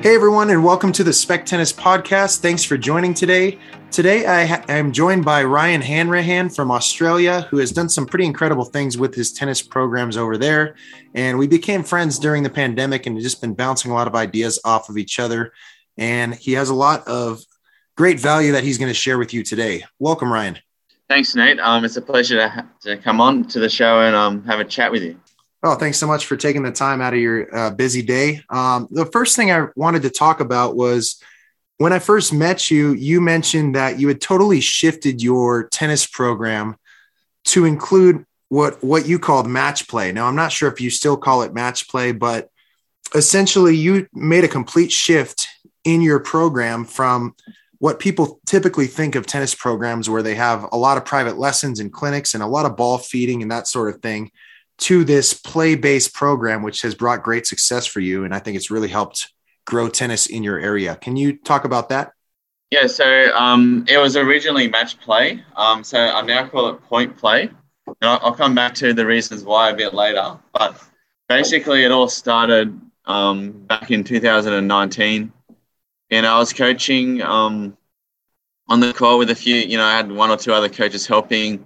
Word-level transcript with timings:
Hey 0.00 0.14
everyone, 0.14 0.50
and 0.50 0.64
welcome 0.64 0.92
to 0.92 1.02
the 1.02 1.12
Spec 1.12 1.44
Tennis 1.44 1.72
Podcast. 1.72 2.38
Thanks 2.38 2.62
for 2.62 2.78
joining 2.78 3.14
today. 3.14 3.58
Today 3.90 4.26
I 4.26 4.44
ha- 4.44 4.64
am 4.68 4.92
joined 4.92 5.24
by 5.24 5.42
Ryan 5.42 5.80
Hanrahan 5.80 6.50
from 6.50 6.70
Australia, 6.70 7.48
who 7.50 7.56
has 7.58 7.72
done 7.72 7.88
some 7.88 8.06
pretty 8.06 8.24
incredible 8.24 8.64
things 8.64 8.96
with 8.96 9.12
his 9.12 9.32
tennis 9.32 9.60
programs 9.60 10.16
over 10.16 10.38
there. 10.38 10.76
And 11.14 11.36
we 11.36 11.48
became 11.48 11.82
friends 11.82 12.20
during 12.20 12.44
the 12.44 12.48
pandemic 12.48 13.06
and 13.06 13.20
just 13.20 13.40
been 13.40 13.54
bouncing 13.54 13.90
a 13.90 13.94
lot 13.94 14.06
of 14.06 14.14
ideas 14.14 14.60
off 14.64 14.88
of 14.88 14.98
each 14.98 15.18
other. 15.18 15.52
And 15.96 16.32
he 16.32 16.52
has 16.52 16.68
a 16.68 16.74
lot 16.74 17.06
of 17.08 17.42
great 17.96 18.20
value 18.20 18.52
that 18.52 18.62
he's 18.62 18.78
going 18.78 18.90
to 18.90 18.94
share 18.94 19.18
with 19.18 19.34
you 19.34 19.42
today. 19.42 19.82
Welcome, 19.98 20.32
Ryan. 20.32 20.60
Thanks, 21.08 21.34
Nate. 21.34 21.58
Um, 21.58 21.84
it's 21.84 21.96
a 21.96 22.02
pleasure 22.02 22.36
to, 22.36 22.48
ha- 22.48 22.68
to 22.82 22.98
come 22.98 23.20
on 23.20 23.48
to 23.48 23.58
the 23.58 23.68
show 23.68 24.00
and 24.02 24.14
um, 24.14 24.44
have 24.44 24.60
a 24.60 24.64
chat 24.64 24.92
with 24.92 25.02
you. 25.02 25.18
Oh, 25.62 25.74
thanks 25.74 25.98
so 25.98 26.06
much 26.06 26.26
for 26.26 26.36
taking 26.36 26.62
the 26.62 26.70
time 26.70 27.00
out 27.00 27.14
of 27.14 27.20
your 27.20 27.54
uh, 27.54 27.70
busy 27.70 28.02
day. 28.02 28.42
Um, 28.48 28.86
the 28.90 29.06
first 29.06 29.34
thing 29.34 29.50
I 29.50 29.66
wanted 29.74 30.02
to 30.02 30.10
talk 30.10 30.38
about 30.40 30.76
was 30.76 31.20
when 31.78 31.92
I 31.92 31.98
first 31.98 32.32
met 32.32 32.70
you, 32.70 32.92
you 32.92 33.20
mentioned 33.20 33.74
that 33.74 33.98
you 33.98 34.06
had 34.06 34.20
totally 34.20 34.60
shifted 34.60 35.20
your 35.20 35.68
tennis 35.68 36.06
program 36.06 36.76
to 37.46 37.64
include 37.64 38.24
what 38.50 38.82
what 38.84 39.06
you 39.06 39.18
called 39.18 39.48
match 39.48 39.88
play. 39.88 40.12
Now, 40.12 40.26
I'm 40.26 40.36
not 40.36 40.52
sure 40.52 40.70
if 40.70 40.80
you 40.80 40.90
still 40.90 41.16
call 41.16 41.42
it 41.42 41.52
match 41.52 41.88
play, 41.88 42.12
but 42.12 42.50
essentially 43.14 43.76
you 43.76 44.06
made 44.12 44.44
a 44.44 44.48
complete 44.48 44.92
shift 44.92 45.48
in 45.84 46.02
your 46.02 46.20
program 46.20 46.84
from 46.84 47.34
what 47.78 47.98
people 47.98 48.40
typically 48.46 48.86
think 48.86 49.14
of 49.14 49.26
tennis 49.26 49.54
programs 49.54 50.10
where 50.10 50.22
they 50.22 50.34
have 50.34 50.66
a 50.72 50.76
lot 50.76 50.96
of 50.98 51.04
private 51.04 51.38
lessons 51.38 51.80
and 51.80 51.92
clinics 51.92 52.34
and 52.34 52.42
a 52.42 52.46
lot 52.46 52.66
of 52.66 52.76
ball 52.76 52.98
feeding 52.98 53.42
and 53.42 53.50
that 53.50 53.66
sort 53.66 53.92
of 53.94 54.00
thing 54.02 54.30
to 54.78 55.04
this 55.04 55.34
play 55.34 55.74
based 55.74 56.14
program, 56.14 56.62
which 56.62 56.82
has 56.82 56.94
brought 56.94 57.22
great 57.22 57.46
success 57.46 57.86
for 57.86 58.00
you. 58.00 58.24
And 58.24 58.34
I 58.34 58.38
think 58.38 58.56
it's 58.56 58.70
really 58.70 58.88
helped 58.88 59.32
grow 59.66 59.88
tennis 59.88 60.26
in 60.26 60.42
your 60.42 60.58
area. 60.58 60.96
Can 60.96 61.16
you 61.16 61.36
talk 61.36 61.64
about 61.64 61.88
that? 61.90 62.12
Yeah, 62.70 62.86
so 62.86 63.34
um, 63.34 63.84
it 63.88 63.98
was 63.98 64.16
originally 64.16 64.68
match 64.68 65.00
play. 65.00 65.42
Um, 65.56 65.82
so 65.82 65.98
I 65.98 66.20
now 66.22 66.46
call 66.48 66.68
it 66.68 66.82
point 66.82 67.16
play. 67.16 67.50
And 67.86 67.96
I'll, 68.02 68.34
come 68.34 68.54
back 68.54 68.74
to 68.76 68.92
the 68.92 69.06
reasons 69.06 69.42
why 69.42 69.70
a 69.70 69.74
bit 69.74 69.94
later. 69.94 70.38
But 70.52 70.82
basically, 71.28 71.84
it 71.84 71.90
all 71.90 72.08
started 72.08 72.78
um, 73.06 73.52
back 73.52 73.90
in 73.90 74.04
2019. 74.04 75.32
And 76.10 76.26
I 76.26 76.38
was 76.38 76.52
coaching 76.52 77.22
um, 77.22 77.76
on 78.68 78.80
the 78.80 78.92
call 78.92 79.18
with 79.18 79.30
a 79.30 79.34
few, 79.34 79.54
you 79.54 79.78
know, 79.78 79.84
I 79.84 79.96
had 79.96 80.12
one 80.12 80.30
or 80.30 80.36
two 80.36 80.52
other 80.52 80.68
coaches 80.68 81.06
helping 81.06 81.64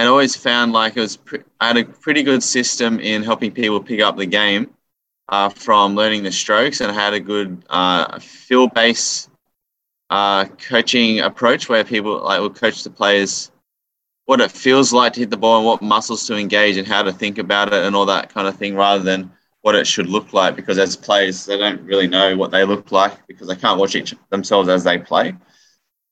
and 0.00 0.08
always 0.08 0.34
found 0.34 0.72
like 0.72 0.96
it 0.96 1.00
was 1.00 1.18
pre- 1.18 1.42
I 1.60 1.66
had 1.66 1.76
a 1.76 1.84
pretty 1.84 2.22
good 2.22 2.42
system 2.42 3.00
in 3.00 3.22
helping 3.22 3.52
people 3.52 3.82
pick 3.82 4.00
up 4.00 4.16
the 4.16 4.24
game 4.24 4.70
uh, 5.28 5.50
from 5.50 5.94
learning 5.94 6.22
the 6.22 6.32
strokes, 6.32 6.80
and 6.80 6.90
I 6.90 6.94
had 6.94 7.12
a 7.12 7.20
good 7.20 7.62
uh, 7.68 8.18
field 8.18 8.72
based 8.72 9.28
uh, 10.08 10.46
coaching 10.46 11.20
approach 11.20 11.68
where 11.68 11.84
people 11.84 12.18
like 12.24 12.40
will 12.40 12.48
coach 12.48 12.82
the 12.82 12.88
players 12.88 13.52
what 14.24 14.40
it 14.40 14.50
feels 14.50 14.90
like 14.90 15.12
to 15.12 15.20
hit 15.20 15.28
the 15.28 15.36
ball 15.36 15.58
and 15.58 15.66
what 15.66 15.82
muscles 15.82 16.26
to 16.28 16.36
engage 16.36 16.78
and 16.78 16.88
how 16.88 17.02
to 17.02 17.12
think 17.12 17.36
about 17.36 17.70
it 17.70 17.84
and 17.84 17.94
all 17.94 18.06
that 18.06 18.32
kind 18.32 18.48
of 18.48 18.56
thing, 18.56 18.74
rather 18.74 19.04
than 19.04 19.30
what 19.60 19.74
it 19.74 19.86
should 19.86 20.06
look 20.06 20.32
like. 20.32 20.56
Because 20.56 20.78
as 20.78 20.96
players, 20.96 21.44
they 21.44 21.58
don't 21.58 21.82
really 21.82 22.06
know 22.06 22.38
what 22.38 22.50
they 22.50 22.64
look 22.64 22.90
like 22.90 23.26
because 23.26 23.48
they 23.48 23.56
can't 23.56 23.78
watch 23.78 23.94
each 23.94 24.14
themselves 24.30 24.70
as 24.70 24.82
they 24.82 24.96
play. 24.96 25.34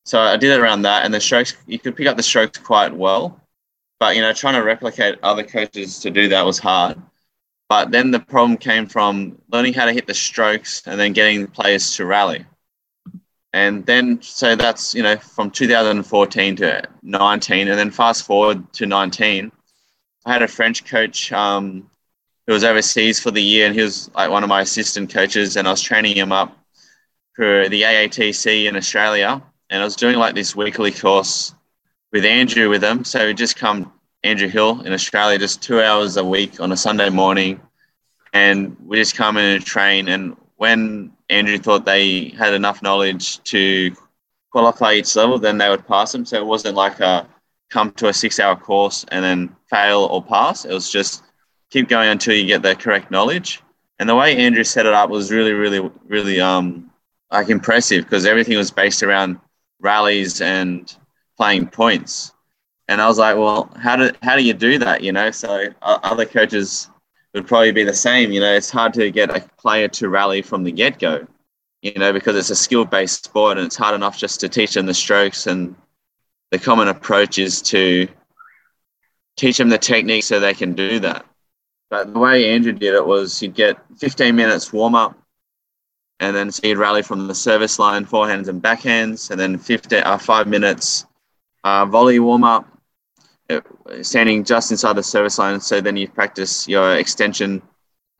So 0.04 0.20
I 0.20 0.36
did 0.36 0.50
it 0.50 0.60
around 0.60 0.82
that, 0.82 1.06
and 1.06 1.14
the 1.14 1.20
strokes 1.20 1.56
you 1.66 1.78
could 1.78 1.96
pick 1.96 2.06
up 2.06 2.18
the 2.18 2.22
strokes 2.22 2.58
quite 2.58 2.94
well. 2.94 3.40
But 4.00 4.16
you 4.16 4.22
know, 4.22 4.32
trying 4.32 4.54
to 4.54 4.62
replicate 4.62 5.18
other 5.22 5.42
coaches 5.42 5.98
to 6.00 6.10
do 6.10 6.28
that 6.28 6.44
was 6.44 6.58
hard. 6.58 7.00
But 7.68 7.90
then 7.90 8.10
the 8.10 8.20
problem 8.20 8.56
came 8.56 8.86
from 8.86 9.38
learning 9.52 9.74
how 9.74 9.84
to 9.84 9.92
hit 9.92 10.06
the 10.06 10.14
strokes 10.14 10.82
and 10.86 10.98
then 10.98 11.12
getting 11.12 11.46
players 11.46 11.94
to 11.96 12.06
rally. 12.06 12.46
And 13.52 13.84
then, 13.84 14.22
so 14.22 14.56
that's, 14.56 14.94
you 14.94 15.02
know, 15.02 15.16
from 15.16 15.50
2014 15.50 16.56
to 16.56 16.82
19. 17.02 17.68
And 17.68 17.78
then 17.78 17.90
fast 17.90 18.24
forward 18.24 18.72
to 18.74 18.86
19, 18.86 19.52
I 20.24 20.32
had 20.32 20.42
a 20.42 20.48
French 20.48 20.84
coach 20.84 21.32
um, 21.32 21.90
who 22.46 22.52
was 22.54 22.64
overseas 22.64 23.20
for 23.20 23.30
the 23.30 23.42
year 23.42 23.66
and 23.66 23.74
he 23.74 23.82
was 23.82 24.10
like 24.14 24.30
one 24.30 24.42
of 24.42 24.48
my 24.48 24.62
assistant 24.62 25.12
coaches. 25.12 25.56
And 25.56 25.68
I 25.68 25.70
was 25.70 25.82
training 25.82 26.16
him 26.16 26.32
up 26.32 26.56
for 27.34 27.68
the 27.68 27.82
AATC 27.82 28.66
in 28.66 28.76
Australia. 28.76 29.42
And 29.70 29.82
I 29.82 29.84
was 29.84 29.96
doing 29.96 30.16
like 30.16 30.34
this 30.34 30.56
weekly 30.56 30.92
course 30.92 31.54
with 32.12 32.24
Andrew 32.24 32.68
with 32.68 32.80
them. 32.80 33.04
So 33.04 33.26
we 33.26 33.34
just 33.34 33.56
come 33.56 33.92
Andrew 34.24 34.48
Hill 34.48 34.82
in 34.82 34.92
Australia, 34.92 35.38
just 35.38 35.62
two 35.62 35.80
hours 35.80 36.16
a 36.16 36.24
week 36.24 36.60
on 36.60 36.72
a 36.72 36.76
Sunday 36.76 37.10
morning, 37.10 37.60
and 38.32 38.76
we 38.84 38.96
just 38.96 39.16
come 39.16 39.36
in 39.36 39.44
and 39.44 39.64
train. 39.64 40.08
And 40.08 40.36
when 40.56 41.12
Andrew 41.28 41.58
thought 41.58 41.84
they 41.84 42.30
had 42.30 42.54
enough 42.54 42.82
knowledge 42.82 43.42
to 43.44 43.94
qualify 44.50 44.94
each 44.94 45.14
level, 45.14 45.38
then 45.38 45.58
they 45.58 45.68
would 45.68 45.86
pass 45.86 46.12
them. 46.12 46.24
So 46.24 46.36
it 46.36 46.46
wasn't 46.46 46.74
like 46.74 47.00
a 47.00 47.28
come 47.70 47.92
to 47.92 48.08
a 48.08 48.14
six-hour 48.14 48.56
course 48.56 49.04
and 49.08 49.22
then 49.22 49.54
fail 49.68 50.08
or 50.10 50.22
pass. 50.22 50.64
It 50.64 50.72
was 50.72 50.90
just 50.90 51.22
keep 51.70 51.88
going 51.88 52.08
until 52.08 52.34
you 52.34 52.46
get 52.46 52.62
the 52.62 52.74
correct 52.74 53.10
knowledge. 53.10 53.62
And 53.98 54.08
the 54.08 54.14
way 54.14 54.36
Andrew 54.36 54.64
set 54.64 54.86
it 54.86 54.94
up 54.94 55.10
was 55.10 55.30
really, 55.30 55.52
really, 55.52 55.90
really 56.06 56.40
um 56.40 56.90
like 57.30 57.50
impressive 57.50 58.04
because 58.04 58.24
everything 58.24 58.56
was 58.56 58.70
based 58.70 59.02
around 59.02 59.38
rallies 59.80 60.40
and 60.40 60.96
playing 61.38 61.68
points. 61.68 62.32
And 62.88 63.00
I 63.00 63.06
was 63.06 63.18
like, 63.18 63.36
well, 63.36 63.70
how 63.76 63.96
do 63.96 64.10
how 64.22 64.36
do 64.36 64.42
you 64.42 64.54
do 64.54 64.78
that? 64.78 65.02
You 65.02 65.12
know, 65.12 65.30
so 65.30 65.68
other 65.82 66.24
coaches 66.24 66.88
would 67.34 67.46
probably 67.46 67.72
be 67.72 67.84
the 67.84 67.94
same. 67.94 68.32
You 68.32 68.40
know, 68.40 68.54
it's 68.54 68.70
hard 68.70 68.94
to 68.94 69.10
get 69.10 69.34
a 69.34 69.40
player 69.58 69.88
to 69.88 70.08
rally 70.08 70.42
from 70.42 70.64
the 70.64 70.72
get 70.72 70.98
go. 70.98 71.26
You 71.82 71.92
know, 71.94 72.12
because 72.12 72.34
it's 72.34 72.50
a 72.50 72.56
skill 72.56 72.84
based 72.84 73.24
sport, 73.24 73.58
and 73.58 73.66
it's 73.66 73.76
hard 73.76 73.94
enough 73.94 74.18
just 74.18 74.40
to 74.40 74.48
teach 74.48 74.74
them 74.74 74.86
the 74.86 74.94
strokes. 74.94 75.46
And 75.46 75.76
the 76.50 76.58
common 76.58 76.88
approach 76.88 77.38
is 77.38 77.62
to 77.62 78.08
teach 79.36 79.58
them 79.58 79.68
the 79.68 79.78
technique 79.78 80.24
so 80.24 80.40
they 80.40 80.54
can 80.54 80.72
do 80.72 80.98
that. 81.00 81.24
But 81.90 82.12
the 82.12 82.18
way 82.18 82.50
Andrew 82.50 82.72
did 82.72 82.94
it 82.94 83.06
was 83.06 83.40
you'd 83.40 83.54
get 83.54 83.78
15 83.98 84.34
minutes 84.34 84.72
warm 84.72 84.94
up, 84.94 85.16
and 86.20 86.34
then 86.34 86.50
so 86.50 86.66
you'd 86.66 86.78
rally 86.78 87.02
from 87.02 87.26
the 87.26 87.34
service 87.34 87.78
line, 87.78 88.06
forehands 88.06 88.48
and 88.48 88.62
backhands, 88.62 89.30
and 89.30 89.38
then 89.38 89.58
15, 89.58 90.02
uh, 90.02 90.18
five 90.18 90.46
minutes 90.46 91.06
uh, 91.68 91.86
volley 91.86 92.18
warm 92.18 92.44
up, 92.44 92.66
uh, 93.50 93.60
standing 94.02 94.44
just 94.44 94.70
inside 94.70 94.94
the 94.94 95.02
service 95.02 95.38
line. 95.38 95.60
So 95.60 95.80
then 95.80 95.96
you 95.96 96.08
practice 96.08 96.66
your 96.68 96.96
extension 96.96 97.62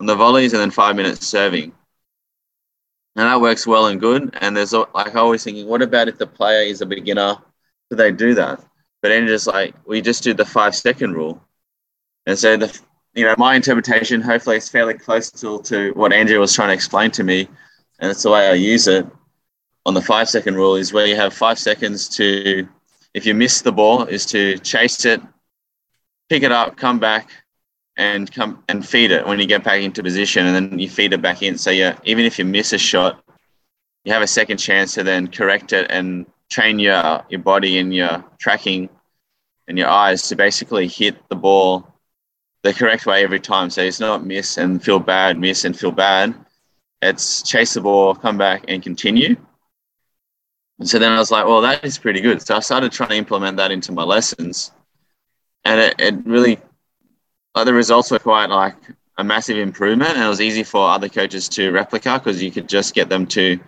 on 0.00 0.06
the 0.06 0.14
volleys 0.14 0.53
and 0.53 0.60
then 0.60 0.70
five 0.70 0.97
minutes 0.97 1.26
serving. 1.26 1.72
And 3.16 3.26
that 3.26 3.41
works 3.41 3.66
well 3.66 3.87
and 3.87 4.00
good. 4.00 4.37
And 4.41 4.56
there's 4.56 4.72
like 4.72 5.14
I 5.16 5.20
always 5.20 5.42
thinking, 5.44 5.66
what 5.66 5.82
about 5.82 6.08
if 6.08 6.19
the 6.19 6.26
player 6.26 6.62
is 6.62 6.81
a 6.81 6.87
beginner? 6.87 7.37
Do 7.91 7.97
they 7.97 8.12
do 8.12 8.34
that? 8.34 8.60
But 9.03 9.08
then 9.08 9.26
just 9.26 9.47
like 9.47 9.75
we 9.87 10.00
just 10.00 10.22
do 10.22 10.34
the 10.34 10.44
five 10.44 10.75
second 10.75 11.14
rule. 11.14 11.42
And 12.26 12.38
so 12.38 12.56
the 12.56 12.78
you 13.14 13.25
know 13.25 13.34
my 13.38 13.56
interpretation 13.56 14.20
hopefully 14.20 14.58
is 14.58 14.69
fairly 14.69 14.94
close 14.94 15.31
to, 15.41 15.60
to 15.62 15.92
what 15.94 16.12
Andrew 16.12 16.38
was 16.38 16.54
trying 16.54 16.69
to 16.69 16.75
explain 16.75 17.10
to 17.12 17.25
me, 17.25 17.48
and 17.98 18.10
it's 18.10 18.22
the 18.22 18.31
way 18.31 18.48
I 18.48 18.54
use 18.54 18.87
it 18.87 19.06
on 19.87 19.94
the 19.94 20.03
five 20.03 20.28
second 20.28 20.54
rule 20.54 20.76
is 20.76 20.92
where 20.92 21.06
you 21.06 21.16
have 21.16 21.32
five 21.32 21.58
seconds 21.58 22.08
to 22.10 22.69
if 23.14 23.26
you 23.26 23.34
miss 23.34 23.62
the 23.62 23.72
ball, 23.72 24.04
is 24.04 24.26
to 24.26 24.58
chase 24.58 25.04
it, 25.04 25.20
pick 26.28 26.42
it 26.42 26.52
up, 26.52 26.76
come 26.76 26.98
back, 26.98 27.30
and 27.96 28.30
come 28.30 28.62
and 28.69 28.86
feed 28.86 29.10
it 29.10 29.26
when 29.26 29.38
you 29.38 29.46
get 29.46 29.64
back 29.64 29.80
into 29.80 30.02
position, 30.02 30.46
and 30.46 30.54
then 30.54 30.78
you 30.78 30.88
feed 30.88 31.12
it 31.12 31.22
back 31.22 31.42
in. 31.42 31.58
So 31.58 31.70
yeah, 31.70 31.98
even 32.04 32.24
if 32.24 32.38
you 32.38 32.44
miss 32.44 32.72
a 32.72 32.78
shot, 32.78 33.22
you 34.04 34.12
have 34.12 34.22
a 34.22 34.26
second 34.26 34.58
chance 34.58 34.94
to 34.94 35.02
then 35.02 35.26
correct 35.28 35.72
it 35.72 35.91
and 35.91 36.26
train 36.50 36.78
your 36.78 37.24
your 37.28 37.41
body 37.41 37.78
and 37.78 37.92
your 37.94 38.24
tracking 38.38 38.88
and 39.66 39.76
your 39.76 39.88
eyes 39.88 40.22
to 40.22 40.36
basically 40.36 40.88
hit 40.88 41.16
the 41.28 41.36
ball 41.36 41.86
the 42.62 42.72
correct 42.72 43.06
way 43.06 43.22
every 43.22 43.40
time. 43.40 43.70
So 43.70 43.82
it's 43.82 44.00
not 44.00 44.25
miss 44.25 44.56
and 44.56 44.82
feel 44.82 44.98
bad, 44.98 45.38
miss 45.38 45.64
and 45.64 45.78
feel 45.78 45.92
bad. 45.92 46.34
It's 47.02 47.43
chase 47.43 47.75
the 47.75 47.81
ball, 47.81 48.14
come 48.14 48.38
back 48.38 48.64
and 48.69 48.82
continue. 48.82 49.37
And 50.78 50.88
so 50.88 50.98
then 50.98 51.12
I 51.12 51.19
was 51.19 51.30
like, 51.30 51.46
well, 51.46 51.60
that 51.62 51.84
is 51.84 51.98
pretty 51.98 52.20
good. 52.20 52.40
So 52.40 52.56
I 52.56 52.60
started 52.60 52.92
trying 52.92 53.10
to 53.10 53.16
implement 53.16 53.56
that 53.56 53.72
into 53.72 53.92
my 53.92 54.04
lessons. 54.04 54.72
And 55.64 55.80
it, 55.80 55.94
it 55.98 56.26
really, 56.26 56.58
like, 57.54 57.66
the 57.66 57.75
results 57.75 58.10
were 58.10 58.19
quite 58.19 58.48
like 58.48 58.76
a 59.16 59.25
massive 59.25 59.58
improvement. 59.58 60.10
And 60.10 60.22
it 60.22 60.28
was 60.28 60.40
easy 60.40 60.62
for 60.62 60.88
other 60.88 61.08
coaches 61.08 61.48
to 61.50 61.72
replicate 61.72 62.22
because 62.22 62.42
you 62.42 62.50
could 62.50 62.69
just 62.69 62.94
get 62.94 63.08
them 63.08 63.26
to 63.28 63.58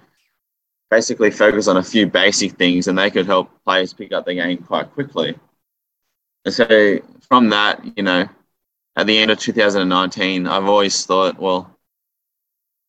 basically 0.90 1.30
focus 1.30 1.68
on 1.68 1.76
a 1.76 1.82
few 1.82 2.06
basic 2.06 2.52
things 2.52 2.88
and 2.88 2.98
they 2.98 3.10
could 3.10 3.26
help 3.26 3.50
players 3.64 3.92
pick 3.92 4.12
up 4.12 4.26
the 4.26 4.34
game 4.34 4.58
quite 4.58 4.90
quickly. 4.92 5.36
And 6.44 6.54
so 6.54 6.98
from 7.28 7.50
that, 7.50 7.96
you 7.96 8.02
know, 8.02 8.28
at 8.96 9.06
the 9.06 9.18
end 9.18 9.30
of 9.30 9.38
2019, 9.38 10.46
I've 10.46 10.64
always 10.64 11.06
thought, 11.06 11.38
well, 11.38 11.76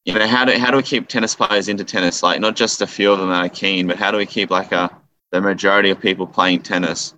you 0.05 0.13
know, 0.13 0.27
how 0.27 0.45
do 0.45 0.57
how 0.57 0.71
do 0.71 0.77
we 0.77 0.83
keep 0.83 1.07
tennis 1.07 1.35
players 1.35 1.67
into 1.67 1.83
tennis? 1.83 2.23
Like 2.23 2.39
not 2.39 2.55
just 2.55 2.81
a 2.81 2.87
few 2.87 3.11
of 3.11 3.19
them 3.19 3.29
that 3.29 3.45
are 3.45 3.49
keen, 3.49 3.87
but 3.87 3.97
how 3.97 4.11
do 4.11 4.17
we 4.17 4.25
keep 4.25 4.49
like 4.49 4.71
a 4.71 4.89
the 5.31 5.41
majority 5.41 5.89
of 5.89 5.99
people 5.99 6.27
playing 6.27 6.61
tennis? 6.63 7.13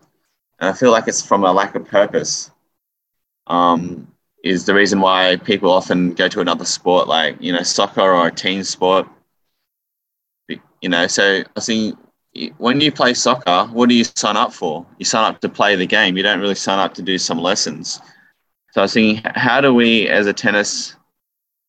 And 0.60 0.70
I 0.70 0.74
feel 0.74 0.92
like 0.92 1.08
it's 1.08 1.26
from 1.26 1.44
a 1.44 1.52
lack 1.52 1.76
of 1.76 1.86
purpose. 1.88 2.52
Um, 3.48 4.08
is 4.44 4.66
the 4.66 4.74
reason 4.74 5.00
why 5.00 5.38
people 5.38 5.72
often 5.72 6.14
go 6.14 6.28
to 6.28 6.42
another 6.42 6.66
sport 6.66 7.08
like 7.08 7.38
you 7.40 7.54
know 7.54 7.64
soccer 7.64 8.02
or 8.02 8.28
a 8.28 8.32
team 8.32 8.64
sport 8.64 9.08
you 10.84 10.90
know, 10.90 11.08
so 11.08 11.44
I 11.56 11.60
think 11.62 11.98
when 12.58 12.82
you 12.82 12.92
play 12.92 13.14
soccer, 13.14 13.70
what 13.72 13.88
do 13.88 13.96
you 13.96 14.04
sign 14.04 14.36
up 14.36 14.54
for? 14.54 14.86
You 15.00 15.06
sign 15.06 15.24
up 15.24 15.40
to 15.40 15.50
play 15.50 15.78
the 15.78 15.88
game. 15.88 16.18
You 16.18 16.24
don't 16.24 16.42
really 16.42 16.56
sign 16.56 16.78
up 16.78 16.94
to 16.96 17.02
do 17.02 17.18
some 17.18 17.40
lessons. 17.40 18.02
So 18.72 18.82
I 18.82 18.84
was 18.84 18.94
thinking, 18.94 19.24
how 19.34 19.62
do 19.62 19.74
we, 19.74 20.10
as 20.10 20.28
a 20.28 20.34
tennis, 20.34 20.98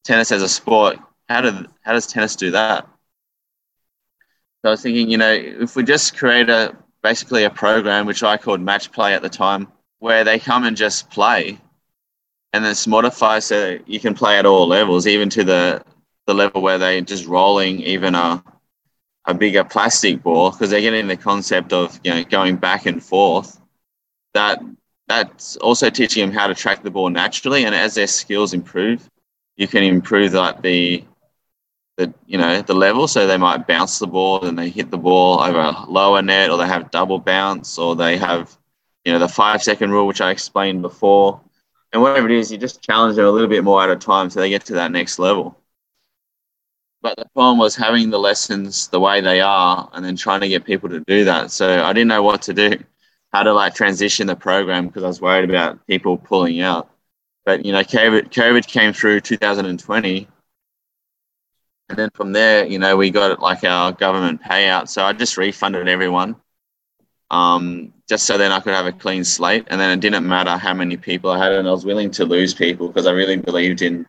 tennis 0.05 0.31
as 0.33 0.43
a 0.43 0.49
sport, 0.49 0.99
how 1.29 1.41
do 1.41 1.67
how 1.83 1.93
does 1.93 2.07
tennis 2.07 2.37
do 2.37 2.51
that? 2.53 2.87
So 4.63 4.69
I 4.69 4.71
was 4.71 4.83
thinking, 4.83 5.11
you 5.11 5.19
know, 5.19 5.33
if 5.33 5.77
we 5.77 5.83
just 5.83 6.17
create 6.17 6.49
a 6.49 6.77
basically 7.03 7.45
a 7.45 7.51
program 7.51 8.07
which 8.07 8.23
I 8.23 8.37
called 8.37 8.61
match 8.61 8.93
play 8.93 9.15
at 9.15 9.23
the 9.23 9.29
time, 9.29 9.69
where 9.99 10.25
they 10.25 10.39
come 10.39 10.65
and 10.65 10.77
just 10.77 11.11
play, 11.11 11.59
and 12.53 12.65
then 12.65 12.71
it's 12.71 12.87
modified 12.87 13.43
so 13.43 13.79
you 13.87 14.01
can 14.01 14.15
play 14.15 14.39
at 14.39 14.47
all 14.47 14.67
levels, 14.67 15.07
even 15.07 15.29
to 15.31 15.45
the 15.45 15.85
the 16.27 16.35
level 16.35 16.63
where 16.63 16.79
they're 16.79 17.01
just 17.01 17.27
rolling 17.27 17.81
even 17.81 18.15
a 18.15 18.43
a 19.27 19.35
bigger 19.35 19.65
plastic 19.65 20.23
ball 20.23 20.51
because 20.51 20.71
they're 20.71 20.81
getting 20.81 21.07
the 21.09 21.17
concept 21.17 21.73
of 21.73 21.99
you 22.05 22.13
know 22.13 22.25
going 22.25 22.57
back 22.57 22.87
and 22.87 23.03
forth. 23.03 23.61
That 24.35 24.61
that's 25.09 25.57
also 25.57 25.91
teaching 25.91 26.27
them 26.27 26.35
how 26.35 26.47
to 26.47 26.55
track 26.55 26.83
the 26.83 26.91
ball 26.91 27.11
naturally, 27.11 27.65
and 27.65 27.75
as 27.75 27.95
their 27.95 28.07
skills 28.07 28.55
improve, 28.55 29.09
you 29.57 29.69
can 29.69 29.83
improve 29.83 30.35
like 30.35 30.63
the 30.63 31.05
the 31.97 32.13
you 32.27 32.39
know 32.39 32.61
the 32.63 32.75
level. 32.75 33.07
So 33.09 33.27
they 33.27 33.37
might 33.37 33.67
bounce 33.67 33.99
the 33.99 34.07
ball 34.07 34.45
and 34.45 34.59
they 34.59 34.69
hit 34.69 34.91
the 34.91 34.99
ball 34.99 35.41
over 35.41 35.59
a 35.59 35.85
lower 35.89 36.23
net, 36.23 36.51
or 36.51 36.59
they 36.59 36.67
have 36.67 36.91
double 36.91 37.19
bounce, 37.19 37.79
or 37.79 37.97
they 37.97 38.17
have 38.17 38.57
you 39.05 39.13
know 39.13 39.19
the 39.19 39.29
five 39.29 39.63
second 39.63 39.91
rule, 39.91 40.07
which 40.07 40.21
I 40.21 40.31
explained 40.31 40.83
before. 40.83 41.41
And 41.93 42.03
whatever 42.03 42.29
it 42.29 42.37
is, 42.37 42.51
you 42.51 42.59
just 42.59 42.83
challenge 42.83 43.17
them 43.17 43.25
a 43.27 43.31
little 43.31 43.49
bit 43.49 43.63
more 43.63 43.83
at 43.83 43.91
a 43.91 43.97
time 43.97 44.29
so 44.29 44.41
they 44.41 44.51
get 44.51 44.65
to 44.67 44.75
that 44.75 44.91
next 44.91 45.21
level. 45.21 45.57
But 47.03 47.17
the 47.19 47.27
problem 47.35 47.59
was 47.59 47.77
having 47.77 48.11
the 48.11 48.19
lessons 48.19 48.89
the 48.89 48.99
way 48.99 49.21
they 49.21 49.41
are 49.41 49.91
and 49.93 50.05
then 50.05 50.17
trying 50.17 50.41
to 50.41 50.49
get 50.49 50.65
people 50.65 50.89
to 50.89 51.01
do 51.07 51.25
that. 51.27 51.51
So 51.53 51.85
I 51.85 51.93
didn't 51.93 52.09
know 52.09 52.23
what 52.23 52.43
to 52.43 52.55
do, 52.55 52.83
how 53.33 53.43
to 53.45 53.53
like 53.53 53.75
transition 53.75 54.27
the 54.27 54.35
program 54.35 54.87
because 54.87 55.05
I 55.05 55.09
was 55.09 55.21
worried 55.21 55.49
about 55.49 55.87
people 55.87 56.17
pulling 56.17 56.61
out. 56.63 56.91
But, 57.45 57.65
you 57.65 57.73
know, 57.73 57.83
COVID, 57.83 58.31
COVID 58.31 58.67
came 58.67 58.93
through 58.93 59.21
2020 59.21 60.29
and 61.89 61.99
then 61.99 62.11
from 62.15 62.33
there, 62.33 62.67
you 62.67 62.79
know, 62.79 62.97
we 62.97 63.11
got 63.11 63.41
like 63.41 63.63
our 63.65 63.93
government 63.93 64.43
payout. 64.43 64.89
So 64.89 65.05
I 65.05 65.13
just 65.13 65.37
refunded 65.37 65.87
everyone, 65.87 66.37
um, 67.31 67.93
just 68.09 68.25
so 68.25 68.39
then 68.39 68.53
I 68.53 68.61
could 68.61 68.73
have 68.73 68.87
a 68.87 68.93
clean 68.93 69.25
slate. 69.25 69.67
And 69.69 69.81
then 69.81 69.91
it 69.91 70.01
didn't 70.01 70.27
matter 70.27 70.57
how 70.57 70.73
many 70.73 70.97
people 70.97 71.31
I 71.31 71.39
had, 71.39 71.53
and 71.53 71.69
I 71.69 71.71
was 71.71 71.85
willing 71.85 72.11
to 72.13 72.25
lose 72.25 72.55
people 72.55 72.89
because 72.89 73.07
I 73.07 73.13
really 73.13 73.37
believed 73.37 73.83
in 73.83 74.07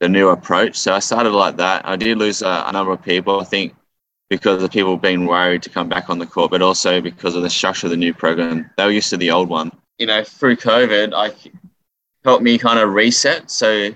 the 0.00 0.08
new 0.08 0.28
approach. 0.28 0.76
So 0.76 0.92
I 0.92 0.98
started 0.98 1.30
like 1.30 1.56
that. 1.56 1.86
I 1.88 1.96
did 1.96 2.18
lose 2.18 2.42
a, 2.42 2.64
a 2.66 2.72
number 2.72 2.92
of 2.92 3.02
people, 3.02 3.40
I 3.40 3.44
think, 3.44 3.74
because 4.28 4.62
of 4.62 4.70
people 4.70 4.96
being 4.98 5.24
worried 5.24 5.62
to 5.62 5.70
come 5.70 5.88
back 5.88 6.10
on 6.10 6.18
the 6.18 6.26
court, 6.26 6.50
but 6.50 6.60
also 6.60 7.00
because 7.00 7.34
of 7.36 7.42
the 7.42 7.50
structure 7.50 7.86
of 7.86 7.90
the 7.90 7.96
new 7.96 8.12
program. 8.12 8.70
They 8.76 8.84
were 8.84 8.90
used 8.90 9.10
to 9.10 9.16
the 9.16 9.30
old 9.30 9.48
one. 9.48 9.72
You 9.98 10.06
know, 10.06 10.24
through 10.24 10.56
COVID, 10.56 11.14
I 11.14 11.32
helped 12.24 12.42
me 12.42 12.58
kind 12.58 12.78
of 12.78 12.92
reset. 12.92 13.50
So 13.50 13.90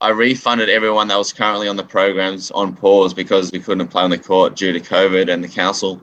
I 0.00 0.08
refunded 0.10 0.70
everyone 0.70 1.08
that 1.08 1.18
was 1.18 1.32
currently 1.32 1.68
on 1.68 1.76
the 1.76 1.84
programs 1.84 2.50
on 2.50 2.74
pause 2.74 3.12
because 3.12 3.52
we 3.52 3.60
couldn't 3.60 3.88
play 3.88 4.02
on 4.02 4.10
the 4.10 4.18
court 4.18 4.56
due 4.56 4.72
to 4.72 4.80
COVID, 4.80 5.32
and 5.32 5.44
the 5.44 5.48
council 5.48 6.02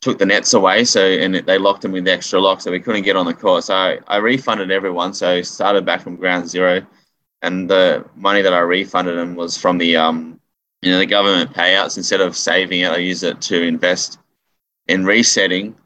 took 0.00 0.18
the 0.18 0.26
nets 0.26 0.52
away. 0.54 0.84
So 0.84 1.00
and 1.06 1.34
they 1.34 1.58
locked 1.58 1.82
them 1.82 1.92
with 1.92 2.04
the 2.04 2.12
extra 2.12 2.40
lock, 2.40 2.60
so 2.60 2.70
we 2.70 2.80
couldn't 2.80 3.02
get 3.02 3.16
on 3.16 3.26
the 3.26 3.34
court. 3.34 3.64
So 3.64 3.74
I, 3.74 3.98
I 4.08 4.16
refunded 4.16 4.70
everyone. 4.70 5.14
So 5.14 5.42
started 5.42 5.86
back 5.86 6.00
from 6.02 6.16
ground 6.16 6.48
zero, 6.48 6.84
and 7.42 7.70
the 7.70 8.04
money 8.16 8.42
that 8.42 8.52
I 8.52 8.60
refunded 8.60 9.16
them 9.16 9.36
was 9.36 9.56
from 9.56 9.78
the 9.78 9.96
um 9.96 10.40
you 10.82 10.90
know 10.90 10.98
the 10.98 11.06
government 11.06 11.52
payouts. 11.52 11.98
Instead 11.98 12.20
of 12.20 12.36
saving 12.36 12.80
it, 12.80 12.90
I 12.90 12.96
used 12.96 13.22
it 13.22 13.40
to 13.42 13.62
invest 13.62 14.18
in 14.88 15.04
resetting. 15.04 15.76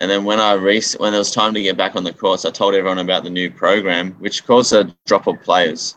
And 0.00 0.10
then 0.10 0.24
when 0.24 0.40
I 0.40 0.54
re- 0.54 0.82
when 0.96 1.12
it 1.12 1.18
was 1.18 1.30
time 1.30 1.52
to 1.54 1.62
get 1.62 1.76
back 1.76 1.94
on 1.94 2.04
the 2.04 2.12
course, 2.12 2.46
I 2.46 2.50
told 2.50 2.74
everyone 2.74 2.98
about 2.98 3.22
the 3.22 3.30
new 3.30 3.50
program, 3.50 4.12
which 4.12 4.46
caused 4.46 4.72
a 4.72 4.96
drop 5.06 5.26
of 5.26 5.42
players 5.42 5.96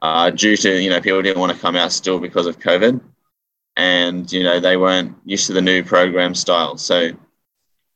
uh, 0.00 0.30
due 0.30 0.56
to 0.56 0.82
you 0.82 0.88
know 0.90 1.00
people 1.00 1.22
didn't 1.22 1.40
want 1.40 1.52
to 1.52 1.58
come 1.58 1.76
out 1.76 1.92
still 1.92 2.18
because 2.18 2.46
of 2.46 2.58
COVID, 2.58 3.00
and 3.76 4.32
you 4.32 4.42
know 4.42 4.60
they 4.60 4.78
weren't 4.78 5.16
used 5.24 5.46
to 5.48 5.52
the 5.52 5.60
new 5.60 5.84
program 5.84 6.34
style. 6.34 6.78
So 6.78 7.10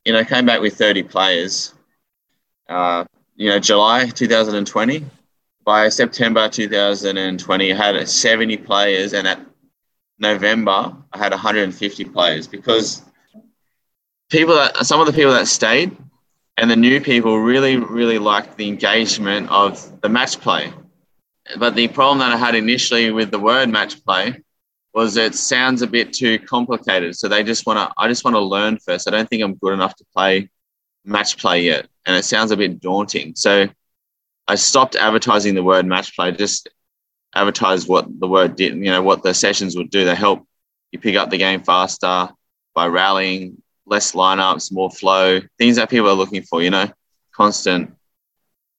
you 0.04 0.12
know 0.12 0.22
came 0.24 0.44
back 0.44 0.60
with 0.60 0.76
30 0.76 1.04
players. 1.04 1.74
Uh, 2.68 3.06
you 3.36 3.48
know 3.48 3.58
July 3.58 4.06
2020. 4.06 5.04
By 5.64 5.90
September 5.90 6.48
2020, 6.48 7.72
I 7.72 7.76
had 7.76 8.08
70 8.08 8.56
players, 8.56 9.12
and 9.12 9.28
at 9.28 9.44
November 10.18 10.96
I 11.12 11.18
had 11.18 11.32
150 11.32 12.04
players 12.04 12.46
because 12.46 13.02
people 14.28 14.54
that 14.54 14.86
some 14.86 15.00
of 15.00 15.06
the 15.06 15.12
people 15.12 15.32
that 15.32 15.48
stayed 15.48 15.96
and 16.56 16.70
the 16.70 16.76
new 16.76 17.00
people 17.00 17.38
really 17.38 17.76
really 17.76 18.18
liked 18.18 18.56
the 18.56 18.68
engagement 18.68 19.48
of 19.50 20.00
the 20.00 20.08
match 20.08 20.40
play 20.40 20.72
but 21.56 21.74
the 21.74 21.88
problem 21.88 22.18
that 22.18 22.32
I 22.32 22.36
had 22.36 22.54
initially 22.54 23.10
with 23.10 23.30
the 23.30 23.38
word 23.38 23.68
match 23.68 24.04
play 24.04 24.42
was 24.92 25.16
it 25.16 25.34
sounds 25.34 25.82
a 25.82 25.86
bit 25.86 26.12
too 26.12 26.38
complicated. 26.40 27.16
So 27.16 27.28
they 27.28 27.42
just 27.42 27.66
want 27.66 27.78
to, 27.78 27.94
I 27.96 28.08
just 28.08 28.24
want 28.24 28.34
to 28.34 28.40
learn 28.40 28.78
first. 28.78 29.08
I 29.08 29.10
don't 29.10 29.28
think 29.28 29.42
I'm 29.42 29.54
good 29.54 29.72
enough 29.72 29.94
to 29.96 30.04
play 30.14 30.50
match 31.04 31.38
play 31.38 31.62
yet. 31.62 31.86
And 32.04 32.16
it 32.16 32.24
sounds 32.24 32.50
a 32.50 32.56
bit 32.56 32.80
daunting. 32.80 33.34
So 33.34 33.68
I 34.46 34.54
stopped 34.56 34.96
advertising 34.96 35.54
the 35.54 35.62
word 35.62 35.86
match 35.86 36.14
play, 36.14 36.32
just 36.32 36.68
advertise 37.34 37.86
what 37.86 38.06
the 38.18 38.28
word 38.28 38.56
did, 38.56 38.74
you 38.74 38.90
know, 38.90 39.02
what 39.02 39.22
the 39.22 39.34
sessions 39.34 39.76
would 39.76 39.90
do. 39.90 40.04
They 40.04 40.14
help 40.14 40.46
you 40.90 40.98
pick 40.98 41.16
up 41.16 41.30
the 41.30 41.38
game 41.38 41.62
faster 41.62 42.30
by 42.74 42.86
rallying, 42.86 43.62
less 43.88 44.12
lineups, 44.12 44.72
more 44.72 44.90
flow, 44.90 45.40
things 45.58 45.76
that 45.76 45.90
people 45.90 46.08
are 46.08 46.14
looking 46.14 46.42
for, 46.42 46.62
you 46.62 46.70
know, 46.70 46.90
constant 47.32 47.94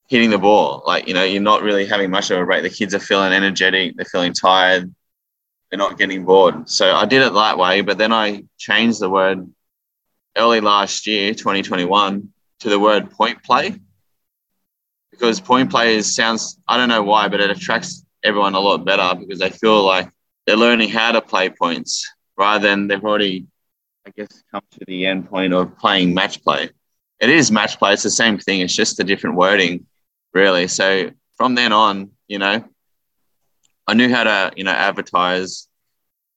hitting 0.08 0.30
the 0.30 0.38
ball. 0.38 0.82
Like, 0.86 1.06
you 1.06 1.14
know, 1.14 1.24
you're 1.24 1.42
not 1.42 1.62
really 1.62 1.86
having 1.86 2.10
much 2.10 2.30
of 2.30 2.38
a 2.38 2.44
break. 2.44 2.62
The 2.62 2.70
kids 2.70 2.94
are 2.94 3.00
feeling 3.00 3.32
energetic, 3.32 3.96
they're 3.96 4.04
feeling 4.04 4.32
tired, 4.32 4.92
they're 5.70 5.78
not 5.78 5.98
getting 5.98 6.24
bored. 6.24 6.68
So 6.68 6.94
I 6.94 7.06
did 7.06 7.22
it 7.22 7.32
that 7.32 7.58
way, 7.58 7.80
but 7.80 7.98
then 7.98 8.12
I 8.12 8.44
changed 8.58 9.00
the 9.00 9.10
word 9.10 9.50
early 10.36 10.60
last 10.60 11.06
year, 11.06 11.34
2021, 11.34 12.32
to 12.60 12.68
the 12.68 12.78
word 12.78 13.10
point 13.10 13.42
play. 13.42 13.78
Because 15.10 15.40
point 15.40 15.70
play 15.70 15.96
is, 15.96 16.14
sounds, 16.14 16.58
I 16.66 16.76
don't 16.76 16.88
know 16.88 17.02
why, 17.02 17.28
but 17.28 17.40
it 17.40 17.50
attracts 17.50 18.04
everyone 18.22 18.54
a 18.54 18.60
lot 18.60 18.84
better 18.84 19.18
because 19.18 19.38
they 19.38 19.50
feel 19.50 19.84
like 19.84 20.10
they're 20.46 20.56
learning 20.56 20.88
how 20.88 21.12
to 21.12 21.20
play 21.20 21.50
points 21.50 22.08
rather 22.36 22.66
than 22.68 22.88
they've 22.88 23.04
already, 23.04 23.46
I 24.06 24.10
guess, 24.16 24.42
come 24.50 24.62
to 24.72 24.84
the 24.86 25.06
end 25.06 25.28
point 25.28 25.52
of 25.52 25.76
playing 25.78 26.14
match 26.14 26.42
play. 26.42 26.70
It 27.20 27.28
is 27.28 27.50
match 27.50 27.78
play, 27.78 27.92
it's 27.92 28.02
the 28.02 28.10
same 28.10 28.38
thing, 28.38 28.60
it's 28.60 28.74
just 28.74 28.98
a 29.00 29.04
different 29.04 29.36
wording 29.36 29.86
really. 30.32 30.68
So 30.68 31.10
from 31.36 31.54
then 31.54 31.72
on, 31.72 32.10
you 32.28 32.38
know, 32.38 32.64
I 33.86 33.94
knew 33.94 34.08
how 34.08 34.24
to, 34.24 34.52
you 34.56 34.64
know, 34.64 34.70
advertise, 34.70 35.68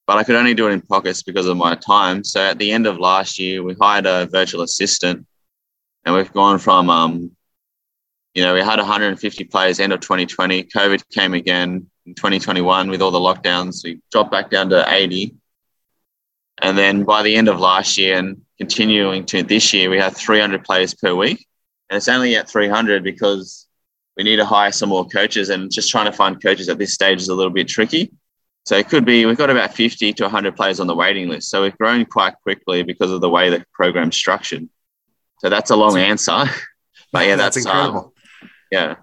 but 0.06 0.16
I 0.16 0.24
could 0.24 0.36
only 0.36 0.54
do 0.54 0.68
it 0.68 0.72
in 0.72 0.80
pockets 0.80 1.22
because 1.22 1.46
of 1.46 1.56
my 1.56 1.74
time. 1.76 2.24
So 2.24 2.40
at 2.40 2.58
the 2.58 2.72
end 2.72 2.86
of 2.86 2.98
last 2.98 3.38
year, 3.38 3.62
we 3.62 3.74
hired 3.80 4.06
a 4.06 4.26
virtual 4.26 4.62
assistant 4.62 5.26
and 6.04 6.14
we've 6.14 6.32
gone 6.32 6.58
from, 6.58 6.90
um, 6.90 7.30
you 8.34 8.42
know, 8.42 8.54
we 8.54 8.60
had 8.60 8.78
150 8.78 9.44
players 9.44 9.78
end 9.78 9.92
of 9.92 10.00
2020. 10.00 10.64
COVID 10.64 11.08
came 11.10 11.34
again 11.34 11.88
in 12.04 12.14
2021 12.14 12.90
with 12.90 13.00
all 13.00 13.12
the 13.12 13.18
lockdowns. 13.18 13.84
We 13.84 14.00
dropped 14.10 14.32
back 14.32 14.50
down 14.50 14.68
to 14.70 14.84
80. 14.92 15.36
And 16.62 16.78
then 16.78 17.04
by 17.04 17.22
the 17.22 17.34
end 17.34 17.48
of 17.48 17.58
last 17.58 17.98
year 17.98 18.16
and 18.16 18.40
continuing 18.58 19.26
to 19.26 19.42
this 19.42 19.72
year, 19.72 19.90
we 19.90 19.98
had 19.98 20.16
300 20.16 20.64
players 20.64 20.94
per 20.94 21.14
week. 21.14 21.46
And 21.90 21.96
it's 21.96 22.08
only 22.08 22.36
at 22.36 22.48
300 22.48 23.02
because 23.02 23.66
we 24.16 24.24
need 24.24 24.36
to 24.36 24.44
hire 24.44 24.72
some 24.72 24.88
more 24.88 25.06
coaches 25.06 25.50
and 25.50 25.70
just 25.70 25.90
trying 25.90 26.06
to 26.06 26.12
find 26.12 26.42
coaches 26.42 26.68
at 26.68 26.78
this 26.78 26.94
stage 26.94 27.20
is 27.20 27.28
a 27.28 27.34
little 27.34 27.52
bit 27.52 27.68
tricky. 27.68 28.12
So 28.64 28.76
it 28.76 28.88
could 28.88 29.04
be 29.04 29.26
we've 29.26 29.36
got 29.36 29.50
about 29.50 29.74
50 29.74 30.12
to 30.14 30.22
100 30.22 30.56
players 30.56 30.80
on 30.80 30.86
the 30.86 30.94
waiting 30.94 31.28
list. 31.28 31.50
So 31.50 31.62
we've 31.62 31.76
grown 31.76 32.06
quite 32.06 32.34
quickly 32.42 32.82
because 32.82 33.10
of 33.10 33.20
the 33.20 33.28
way 33.28 33.50
the 33.50 33.64
program's 33.72 34.16
structured. 34.16 34.68
So 35.40 35.50
that's 35.50 35.70
a 35.70 35.76
long 35.76 35.94
that's 35.94 36.28
answer. 36.28 36.50
but 37.12 37.26
yeah, 37.26 37.36
that's, 37.36 37.56
that's 37.56 37.66
um, 37.66 37.72
incredible. 37.72 38.14
Um, 38.42 38.50
yeah. 38.70 38.94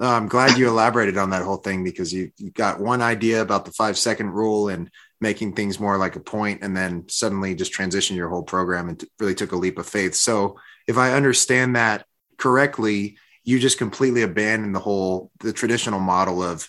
I'm 0.00 0.28
glad 0.28 0.56
you 0.58 0.68
elaborated 0.68 1.18
on 1.18 1.30
that 1.30 1.42
whole 1.42 1.56
thing 1.56 1.82
because 1.82 2.12
you, 2.12 2.30
you 2.36 2.50
got 2.50 2.78
one 2.78 3.02
idea 3.02 3.42
about 3.42 3.64
the 3.64 3.72
five 3.72 3.98
second 3.98 4.30
rule 4.30 4.68
and 4.68 4.88
making 5.20 5.52
things 5.52 5.80
more 5.80 5.98
like 5.98 6.16
a 6.16 6.20
point 6.20 6.62
and 6.62 6.76
then 6.76 7.04
suddenly 7.08 7.54
just 7.54 7.72
transition 7.72 8.16
your 8.16 8.28
whole 8.28 8.42
program 8.42 8.88
and 8.88 9.04
really 9.18 9.34
took 9.34 9.52
a 9.52 9.56
leap 9.56 9.78
of 9.78 9.86
faith. 9.86 10.14
So 10.14 10.58
if 10.86 10.96
I 10.96 11.12
understand 11.12 11.76
that 11.76 12.06
correctly, 12.36 13.18
you 13.44 13.58
just 13.58 13.78
completely 13.78 14.22
abandon 14.22 14.72
the 14.72 14.80
whole 14.80 15.30
the 15.40 15.52
traditional 15.52 16.00
model 16.00 16.42
of 16.42 16.68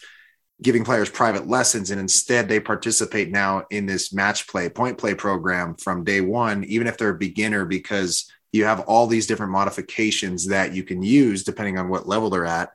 giving 0.62 0.84
players 0.84 1.10
private 1.10 1.48
lessons 1.48 1.92
and 1.92 2.00
instead 2.00 2.48
they 2.48 2.60
participate 2.60 3.32
now 3.32 3.64
in 3.70 3.86
this 3.86 4.14
match 4.14 4.48
play 4.48 4.70
point 4.70 4.98
play 4.98 5.14
program 5.14 5.76
from 5.76 6.04
day 6.04 6.22
one 6.22 6.64
even 6.66 6.88
if 6.88 6.98
they're 6.98 7.10
a 7.10 7.18
beginner 7.18 7.66
because 7.66 8.32
you 8.52 8.66
have 8.66 8.82
all 8.82 9.08
these 9.08 9.28
different 9.28 9.52
modifications 9.52 10.48
that 10.48 10.74
you 10.74 10.84
can 10.84 11.02
use 11.04 11.44
depending 11.44 11.78
on 11.78 11.90
what 11.90 12.08
level 12.08 12.30
they're 12.30 12.46
at 12.46 12.72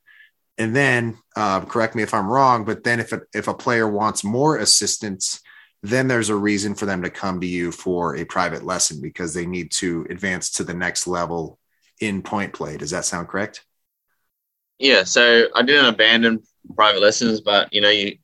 and 0.57 0.75
then 0.75 1.17
uh, 1.37 1.61
correct 1.61 1.95
me 1.95 2.03
if 2.03 2.15
i'm 2.15 2.31
wrong 2.31 2.65
but 2.65 2.85
then 2.85 3.01
if 3.01 3.13
if 3.35 3.49
a 3.49 3.55
player 3.55 3.89
wants 3.89 4.25
more 4.25 4.59
assistance 4.59 5.41
then 5.85 6.09
there's 6.09 6.31
a 6.31 6.35
reason 6.35 6.75
for 6.75 6.87
them 6.87 7.03
to 7.03 7.11
come 7.11 7.43
to 7.43 7.47
you 7.47 7.71
for 7.71 8.17
a 8.17 8.25
private 8.25 8.65
lesson 8.65 9.03
because 9.03 9.35
they 9.35 9.45
need 9.45 9.71
to 9.71 10.07
advance 10.09 10.49
to 10.49 10.65
the 10.65 10.73
next 10.73 11.07
level 11.07 11.59
in 12.01 12.23
point 12.23 12.55
play. 12.55 12.79
Does 12.79 12.91
that 12.93 13.05
sound 13.05 13.29
correct? 13.29 13.67
Yeah. 14.79 15.05
So 15.05 15.49
I 15.55 15.63
didn't 15.63 15.85
abandon 15.85 16.43
private 16.75 17.03
lessons, 17.03 17.43
but 17.43 17.71
you 17.71 17.83
know, 17.83 17.91
you 17.91 18.17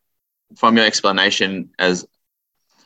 from 0.57 0.75
your 0.75 0.87
explanation 0.87 1.69
as 1.79 2.07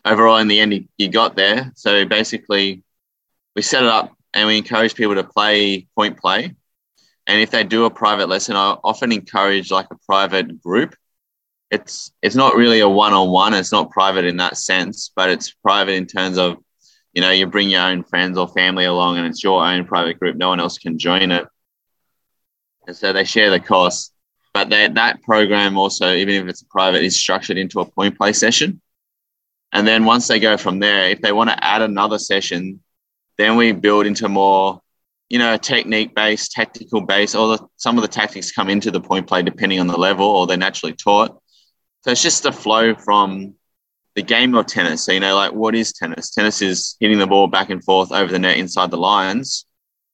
overall 0.04 0.38
in 0.38 0.48
the 0.48 0.58
end 0.58 0.74
you, 0.74 0.88
you 0.98 1.08
got 1.08 1.36
there. 1.36 1.72
So 1.76 2.04
basically, 2.04 2.82
we 3.54 3.62
set 3.62 3.84
it 3.84 3.88
up 3.88 4.12
and 4.34 4.48
we 4.48 4.58
encourage 4.58 4.96
people 4.96 5.14
to 5.14 5.24
play 5.24 5.86
point 5.94 6.18
play. 6.20 6.52
And 7.28 7.40
if 7.40 7.52
they 7.52 7.62
do 7.62 7.84
a 7.84 7.90
private 7.90 8.28
lesson, 8.28 8.56
I 8.56 8.76
often 8.82 9.12
encourage 9.12 9.70
like 9.70 9.86
a 9.92 9.98
private 10.04 10.60
group 10.60 10.96
it's 11.74 12.12
it's 12.22 12.34
not 12.34 12.56
really 12.56 12.80
a 12.80 12.88
one-on-one 12.88 13.52
it's 13.54 13.72
not 13.72 13.90
private 13.90 14.24
in 14.24 14.36
that 14.38 14.56
sense 14.56 15.10
but 15.14 15.28
it's 15.28 15.52
private 15.52 15.92
in 15.92 16.06
terms 16.06 16.38
of 16.38 16.56
you 17.12 17.20
know 17.20 17.30
you 17.30 17.46
bring 17.46 17.68
your 17.68 17.82
own 17.82 18.02
friends 18.02 18.38
or 18.38 18.48
family 18.48 18.84
along 18.84 19.18
and 19.18 19.26
it's 19.26 19.42
your 19.42 19.64
own 19.64 19.84
private 19.84 20.18
group 20.18 20.36
no 20.36 20.48
one 20.48 20.60
else 20.60 20.78
can 20.78 20.98
join 20.98 21.30
it 21.30 21.46
and 22.86 22.96
so 22.96 23.12
they 23.12 23.24
share 23.24 23.50
the 23.50 23.60
cost 23.60 24.12
but 24.52 24.70
that 24.70 24.94
that 24.94 25.22
program 25.22 25.76
also 25.76 26.12
even 26.12 26.34
if 26.34 26.48
it's 26.48 26.62
private 26.62 27.02
is 27.02 27.18
structured 27.18 27.58
into 27.58 27.80
a 27.80 27.84
point 27.84 28.16
play 28.16 28.32
session 28.32 28.80
and 29.72 29.86
then 29.86 30.04
once 30.04 30.28
they 30.28 30.40
go 30.40 30.56
from 30.56 30.78
there 30.78 31.10
if 31.10 31.20
they 31.20 31.32
want 31.32 31.50
to 31.50 31.64
add 31.64 31.82
another 31.82 32.18
session 32.18 32.80
then 33.36 33.56
we 33.56 33.72
build 33.72 34.06
into 34.06 34.28
more 34.28 34.80
you 35.30 35.38
know, 35.38 35.56
technique 35.56 36.14
based, 36.14 36.52
tactical 36.52 37.00
based, 37.00 37.34
or 37.34 37.56
the, 37.56 37.66
some 37.76 37.96
of 37.96 38.02
the 38.02 38.08
tactics 38.08 38.52
come 38.52 38.68
into 38.68 38.90
the 38.90 39.00
point 39.00 39.26
play 39.26 39.42
depending 39.42 39.80
on 39.80 39.86
the 39.86 39.96
level 39.96 40.26
or 40.26 40.46
they're 40.46 40.56
naturally 40.56 40.92
taught. 40.92 41.40
So 42.04 42.10
it's 42.10 42.22
just 42.22 42.44
a 42.44 42.52
flow 42.52 42.94
from 42.94 43.54
the 44.14 44.20
game 44.20 44.54
of 44.54 44.66
tennis. 44.66 45.04
So, 45.04 45.12
you 45.12 45.20
know, 45.20 45.34
like 45.34 45.52
what 45.52 45.74
is 45.74 45.94
tennis? 45.94 46.28
Tennis 46.28 46.60
is 46.60 46.96
hitting 47.00 47.18
the 47.18 47.26
ball 47.26 47.46
back 47.46 47.70
and 47.70 47.82
forth 47.82 48.12
over 48.12 48.30
the 48.30 48.38
net 48.38 48.58
inside 48.58 48.90
the 48.90 48.98
lines, 48.98 49.64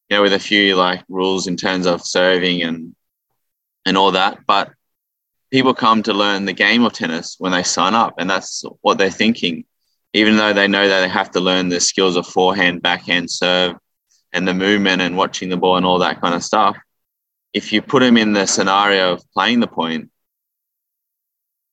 you 0.08 0.16
know, 0.16 0.22
with 0.22 0.32
a 0.32 0.38
few 0.38 0.76
like 0.76 1.02
rules 1.08 1.48
in 1.48 1.56
terms 1.56 1.86
of 1.86 2.06
serving 2.06 2.62
and 2.62 2.94
and 3.84 3.98
all 3.98 4.12
that. 4.12 4.38
But 4.46 4.70
people 5.50 5.74
come 5.74 6.04
to 6.04 6.12
learn 6.12 6.44
the 6.44 6.52
game 6.52 6.84
of 6.84 6.92
tennis 6.92 7.34
when 7.40 7.50
they 7.50 7.64
sign 7.64 7.94
up, 7.94 8.14
and 8.18 8.30
that's 8.30 8.62
what 8.82 8.96
they're 8.96 9.10
thinking. 9.10 9.64
Even 10.12 10.36
though 10.36 10.52
they 10.52 10.68
know 10.68 10.86
that 10.86 11.00
they 11.00 11.08
have 11.08 11.32
to 11.32 11.40
learn 11.40 11.70
the 11.70 11.80
skills 11.80 12.14
of 12.14 12.24
forehand, 12.24 12.82
backhand, 12.82 13.32
serve, 13.32 13.74
and 14.32 14.46
the 14.46 14.54
movement 14.54 15.02
and 15.02 15.16
watching 15.16 15.48
the 15.48 15.56
ball 15.56 15.76
and 15.76 15.84
all 15.84 15.98
that 15.98 16.20
kind 16.20 16.36
of 16.36 16.44
stuff. 16.44 16.76
If 17.52 17.72
you 17.72 17.82
put 17.82 17.98
them 17.98 18.16
in 18.16 18.32
the 18.32 18.46
scenario 18.46 19.14
of 19.14 19.24
playing 19.32 19.58
the 19.58 19.66
point, 19.66 20.08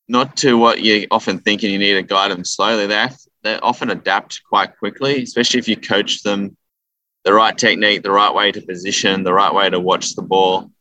not 0.07 0.37
to 0.37 0.57
what 0.57 0.81
you 0.81 1.07
often 1.11 1.39
think 1.39 1.63
and 1.63 1.71
you 1.71 1.79
need 1.79 1.93
to 1.93 2.03
guide 2.03 2.31
them 2.31 2.45
slowly. 2.45 2.87
They 2.87 3.07
they 3.43 3.55
often 3.59 3.89
adapt 3.89 4.41
quite 4.43 4.77
quickly, 4.77 5.23
especially 5.23 5.59
if 5.59 5.67
you 5.67 5.77
coach 5.77 6.23
them 6.23 6.57
the 7.23 7.33
right 7.33 7.57
technique, 7.57 8.03
the 8.03 8.11
right 8.11 8.33
way 8.33 8.51
to 8.51 8.61
position, 8.61 9.23
the 9.23 9.33
right 9.33 9.53
way 9.53 9.69
to 9.69 9.79
watch 9.79 10.15
the 10.15 10.21
ball, 10.21 10.71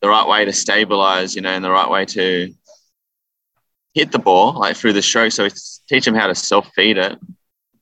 the 0.00 0.08
right 0.08 0.28
way 0.28 0.44
to 0.44 0.52
stabilize, 0.52 1.34
you 1.34 1.42
know, 1.42 1.50
and 1.50 1.64
the 1.64 1.70
right 1.70 1.88
way 1.88 2.04
to 2.04 2.52
hit 3.94 4.12
the 4.12 4.18
ball 4.18 4.54
like 4.58 4.76
through 4.76 4.92
the 4.92 5.02
stroke. 5.02 5.32
So 5.32 5.44
we 5.44 5.50
teach 5.88 6.04
them 6.04 6.14
how 6.14 6.26
to 6.26 6.34
self 6.34 6.70
feed 6.74 6.98
it. 6.98 7.18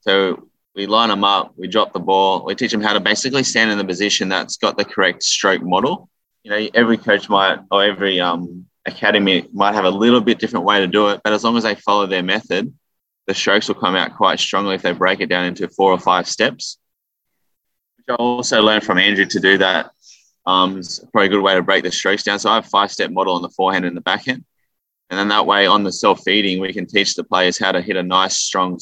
So 0.00 0.48
we 0.74 0.86
line 0.86 1.08
them 1.08 1.24
up, 1.24 1.52
we 1.56 1.68
drop 1.68 1.92
the 1.92 2.00
ball, 2.00 2.44
we 2.44 2.54
teach 2.54 2.70
them 2.70 2.80
how 2.80 2.92
to 2.92 3.00
basically 3.00 3.42
stand 3.42 3.70
in 3.70 3.78
the 3.78 3.84
position 3.84 4.28
that's 4.28 4.56
got 4.56 4.76
the 4.76 4.84
correct 4.84 5.22
stroke 5.22 5.62
model. 5.62 6.08
You 6.42 6.50
know, 6.50 6.68
every 6.74 6.96
coach 6.96 7.28
might 7.28 7.58
or 7.70 7.84
every 7.84 8.20
um, 8.20 8.66
academy 8.90 9.48
might 9.52 9.74
have 9.74 9.84
a 9.84 9.90
little 9.90 10.20
bit 10.20 10.38
different 10.38 10.64
way 10.64 10.80
to 10.80 10.86
do 10.86 11.08
it, 11.08 11.20
but 11.24 11.32
as 11.32 11.44
long 11.44 11.56
as 11.56 11.64
they 11.64 11.74
follow 11.74 12.06
their 12.06 12.22
method, 12.22 12.72
the 13.26 13.34
strokes 13.34 13.68
will 13.68 13.76
come 13.76 13.96
out 13.96 14.16
quite 14.16 14.38
strongly 14.38 14.74
if 14.74 14.82
they 14.82 14.92
break 14.92 15.20
it 15.20 15.28
down 15.28 15.46
into 15.46 15.68
four 15.68 15.92
or 15.92 15.98
five 15.98 16.26
steps. 16.26 16.78
Which 17.96 18.06
I 18.08 18.14
also 18.14 18.60
learned 18.62 18.84
from 18.84 18.98
Andrew 18.98 19.26
to 19.26 19.40
do 19.40 19.58
that. 19.58 19.90
Um, 20.46 20.78
it's 20.78 20.98
probably 21.12 21.26
a 21.26 21.30
good 21.30 21.42
way 21.42 21.54
to 21.54 21.62
break 21.62 21.84
the 21.84 21.92
strokes 21.92 22.22
down. 22.22 22.38
So 22.38 22.50
I 22.50 22.56
have 22.56 22.66
five 22.66 22.90
step 22.90 23.10
model 23.10 23.34
on 23.34 23.42
the 23.42 23.50
forehand 23.50 23.84
and 23.84 23.96
the 23.96 24.00
backhand. 24.00 24.44
And 25.10 25.18
then 25.18 25.28
that 25.28 25.46
way 25.46 25.66
on 25.66 25.84
the 25.84 25.92
self 25.92 26.22
feeding, 26.24 26.60
we 26.60 26.72
can 26.72 26.86
teach 26.86 27.14
the 27.14 27.24
players 27.24 27.58
how 27.58 27.72
to 27.72 27.82
hit 27.82 27.96
a 27.96 28.02
nice, 28.02 28.36
strong 28.36 28.78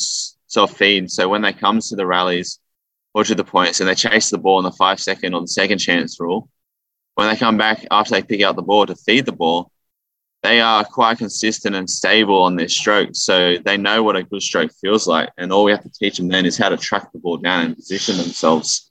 self 0.47 0.77
feed. 0.77 1.11
So 1.11 1.29
when 1.29 1.43
they 1.43 1.53
come 1.53 1.81
to 1.81 1.97
the 1.97 2.07
rallies 2.07 2.59
or 3.15 3.25
to 3.25 3.35
the 3.35 3.45
points 3.45 3.81
and 3.81 3.88
they 3.88 3.95
chase 3.95 4.31
the 4.31 4.38
ball 4.38 4.59
in 4.59 4.65
the 4.65 4.73
five 4.73 5.00
second 5.00 5.35
or 5.35 5.41
the 5.41 5.49
second 5.49 5.79
chance 5.79 6.21
rule, 6.21 6.49
when 7.15 7.29
they 7.29 7.37
come 7.37 7.57
back 7.57 7.85
after 7.91 8.15
they 8.15 8.23
pick 8.23 8.43
out 8.43 8.57
the 8.57 8.62
ball 8.62 8.87
to 8.87 8.95
feed 8.95 9.27
the 9.27 9.33
ball, 9.33 9.73
they 10.49 10.61
are 10.62 10.83
quite 10.83 11.19
consistent 11.19 11.76
and 11.76 11.88
stable 11.90 12.43
on 12.43 12.57
their 12.57 12.71
strokes. 12.71 13.21
So 13.21 13.59
they 13.59 13.76
know 13.76 14.02
what 14.02 14.17
a 14.17 14.23
good 14.23 14.40
stroke 14.40 14.73
feels 14.81 15.07
like. 15.07 15.28
And 15.37 15.52
all 15.52 15.64
we 15.64 15.73
have 15.73 15.83
to 15.83 15.90
teach 15.90 16.17
them 16.17 16.28
then 16.28 16.47
is 16.47 16.57
how 16.57 16.71
to 16.71 16.78
track 16.78 17.12
the 17.12 17.19
ball 17.19 17.37
down 17.37 17.67
and 17.67 17.76
position 17.76 18.17
themselves. 18.17 18.90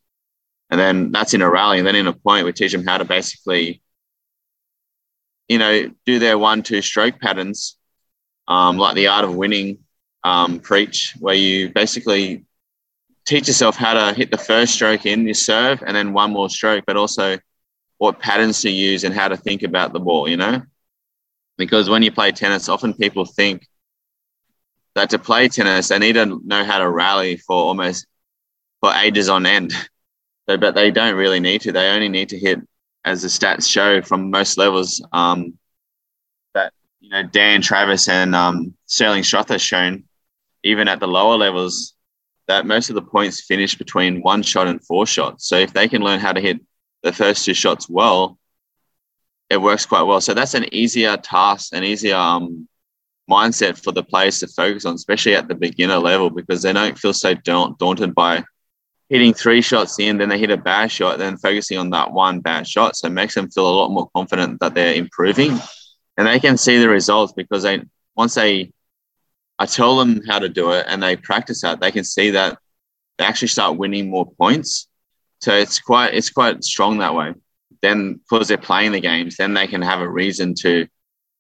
And 0.70 0.80
then 0.80 1.12
that's 1.12 1.34
in 1.34 1.42
a 1.42 1.50
rally. 1.50 1.80
And 1.80 1.88
then 1.88 1.96
in 1.96 2.06
a 2.06 2.14
point, 2.14 2.46
we 2.46 2.54
teach 2.54 2.74
them 2.74 2.86
how 2.86 3.00
to 3.00 3.06
basically, 3.06 3.82
you 5.48 5.58
know, 5.58 5.90
do 6.06 6.20
their 6.20 6.38
one, 6.38 6.62
two 6.62 6.84
stroke 6.84 7.20
patterns, 7.20 7.78
um, 8.48 8.78
like 8.78 8.94
the 8.94 9.08
art 9.08 9.26
of 9.26 9.36
winning 9.36 9.80
um, 10.24 10.60
preach, 10.60 11.16
where 11.20 11.34
you 11.34 11.70
basically 11.70 12.46
teach 13.26 13.48
yourself 13.48 13.76
how 13.76 13.94
to 13.94 14.14
hit 14.14 14.30
the 14.30 14.38
first 14.38 14.76
stroke 14.76 15.08
in 15.08 15.26
your 15.26 15.34
serve 15.34 15.82
and 15.84 15.98
then 15.98 16.14
one 16.14 16.32
more 16.32 16.52
stroke, 16.52 16.84
but 16.86 16.98
also 16.98 17.40
what 17.98 18.20
patterns 18.20 18.62
to 18.62 18.70
use 18.70 19.04
and 19.04 19.16
how 19.16 19.28
to 19.28 19.36
think 19.36 19.64
about 19.64 19.92
the 19.92 20.00
ball, 20.00 20.30
you 20.30 20.38
know? 20.38 20.62
Because 21.58 21.90
when 21.90 22.04
you 22.04 22.12
play 22.12 22.32
tennis, 22.32 22.70
often 22.70 22.94
people 22.94 23.26
think 23.26 23.68
that 24.96 25.10
to 25.12 25.20
play 25.20 25.48
tennis, 25.48 25.90
they 25.90 26.00
need 26.00 26.14
to 26.14 26.42
know 26.46 26.64
how 26.64 26.80
to 26.80 26.90
rally 26.90 27.38
for 27.38 27.56
almost 27.56 28.08
for 28.80 28.92
ages 28.94 29.30
on 29.30 29.46
end. 29.46 29.74
But 30.46 30.76
they 30.76 30.92
don't 30.92 31.16
really 31.16 31.42
need 31.42 31.60
to. 31.64 31.74
They 31.74 31.90
only 31.90 32.08
need 32.08 32.30
to 32.30 32.40
hit, 32.40 32.62
as 33.04 33.22
the 33.22 33.28
stats 33.28 33.70
show 33.70 34.02
from 34.02 34.32
most 34.32 34.58
levels, 34.58 35.06
um, 35.12 35.58
that 36.54 36.72
you 37.02 37.10
know 37.10 37.22
Dan 37.24 37.62
Travis 37.62 38.08
and 38.08 38.34
um, 38.34 38.74
Sterling 38.86 39.24
Shroth 39.24 39.50
has 39.50 39.62
shown, 39.62 40.06
even 40.64 40.88
at 40.88 41.02
the 41.02 41.08
lower 41.08 41.36
levels, 41.36 41.96
that 42.48 42.66
most 42.66 42.88
of 42.90 42.96
the 42.96 43.02
points 43.02 43.42
finish 43.42 43.76
between 43.76 44.22
one 44.22 44.42
shot 44.42 44.68
and 44.68 44.82
four 44.86 45.06
shots. 45.06 45.50
So 45.50 45.58
if 45.58 45.74
they 45.74 45.90
can 45.90 46.02
learn 46.02 46.22
how 46.22 46.32
to 46.32 46.40
hit 46.40 46.62
the 47.04 47.12
first 47.12 47.44
two 47.44 47.54
shots 47.54 47.90
well, 47.90 48.38
it 49.50 49.58
works 49.58 49.86
quite 49.86 50.04
well. 50.04 50.22
So 50.22 50.34
that's 50.34 50.54
an 50.54 50.74
easier 50.74 51.18
task, 51.18 51.74
an 51.74 51.84
easier 51.84 52.16
um, 52.16 52.68
mindset 53.30 53.82
for 53.82 53.92
the 53.92 54.04
players 54.04 54.40
to 54.40 54.48
focus 54.48 54.86
on, 54.86 54.96
especially 54.96 55.36
at 55.36 55.48
the 55.48 55.56
beginner 55.56 55.98
level, 55.98 56.30
because 56.30 56.62
they 56.62 56.74
don't 56.74 56.98
feel 56.98 57.14
so 57.14 57.34
daunted 57.34 58.14
by 58.14 58.44
hitting 59.10 59.34
three 59.34 59.62
shots 59.62 60.00
in, 60.00 60.18
then 60.18 60.28
they 60.30 60.38
hit 60.38 60.52
a 60.52 60.58
bad 60.58 60.92
shot, 60.92 61.18
then 61.18 61.38
focusing 61.38 61.78
on 61.78 61.90
that 61.92 62.12
one 62.12 62.42
bad 62.42 62.68
shot. 62.68 62.96
So 62.98 63.08
it 63.08 63.12
makes 63.12 63.36
them 63.36 63.50
feel 63.50 63.70
a 63.70 63.78
lot 63.78 63.92
more 63.92 64.10
confident 64.14 64.60
that 64.60 64.74
they're 64.74 64.96
improving, 64.96 65.58
and 66.18 66.28
they 66.28 66.40
can 66.40 66.58
see 66.58 66.78
the 66.78 66.90
results 66.90 67.34
because 67.34 67.64
they 67.64 67.84
once 68.16 68.36
they 68.36 68.72
I 69.60 69.66
tell 69.66 69.98
them 69.98 70.22
how 70.28 70.40
to 70.40 70.50
do 70.50 70.72
it 70.72 70.86
and 70.88 71.02
they 71.02 71.16
practice 71.16 71.62
that, 71.62 71.80
they 71.80 71.92
can 71.92 72.04
see 72.04 72.32
that 72.32 72.60
they 73.18 73.26
actually 73.26 73.48
start 73.48 73.78
winning 73.78 74.10
more 74.10 74.30
points. 74.30 74.88
So 75.40 75.54
it's 75.54 75.80
quite 75.80 76.14
it's 76.14 76.30
quite 76.30 76.64
strong 76.64 76.98
that 76.98 77.16
way 77.16 77.34
then 77.88 78.20
because 78.30 78.48
they're 78.48 78.58
playing 78.58 78.92
the 78.92 79.00
games, 79.00 79.38
then 79.38 79.54
they 79.54 79.68
can 79.68 79.82
have 79.82 80.02
a 80.02 80.10
reason 80.10 80.54
to 80.56 80.88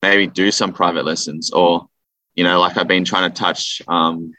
maybe 0.01 0.27
do 0.27 0.51
some 0.51 0.73
private 0.73 1.05
lessons 1.05 1.51
or, 1.51 1.87
you 2.35 2.43
know, 2.43 2.59
like 2.59 2.77
I've 2.77 2.87
been 2.87 3.05
trying 3.05 3.29
to 3.31 3.37
touch, 3.37 3.81
um, 3.87 4.33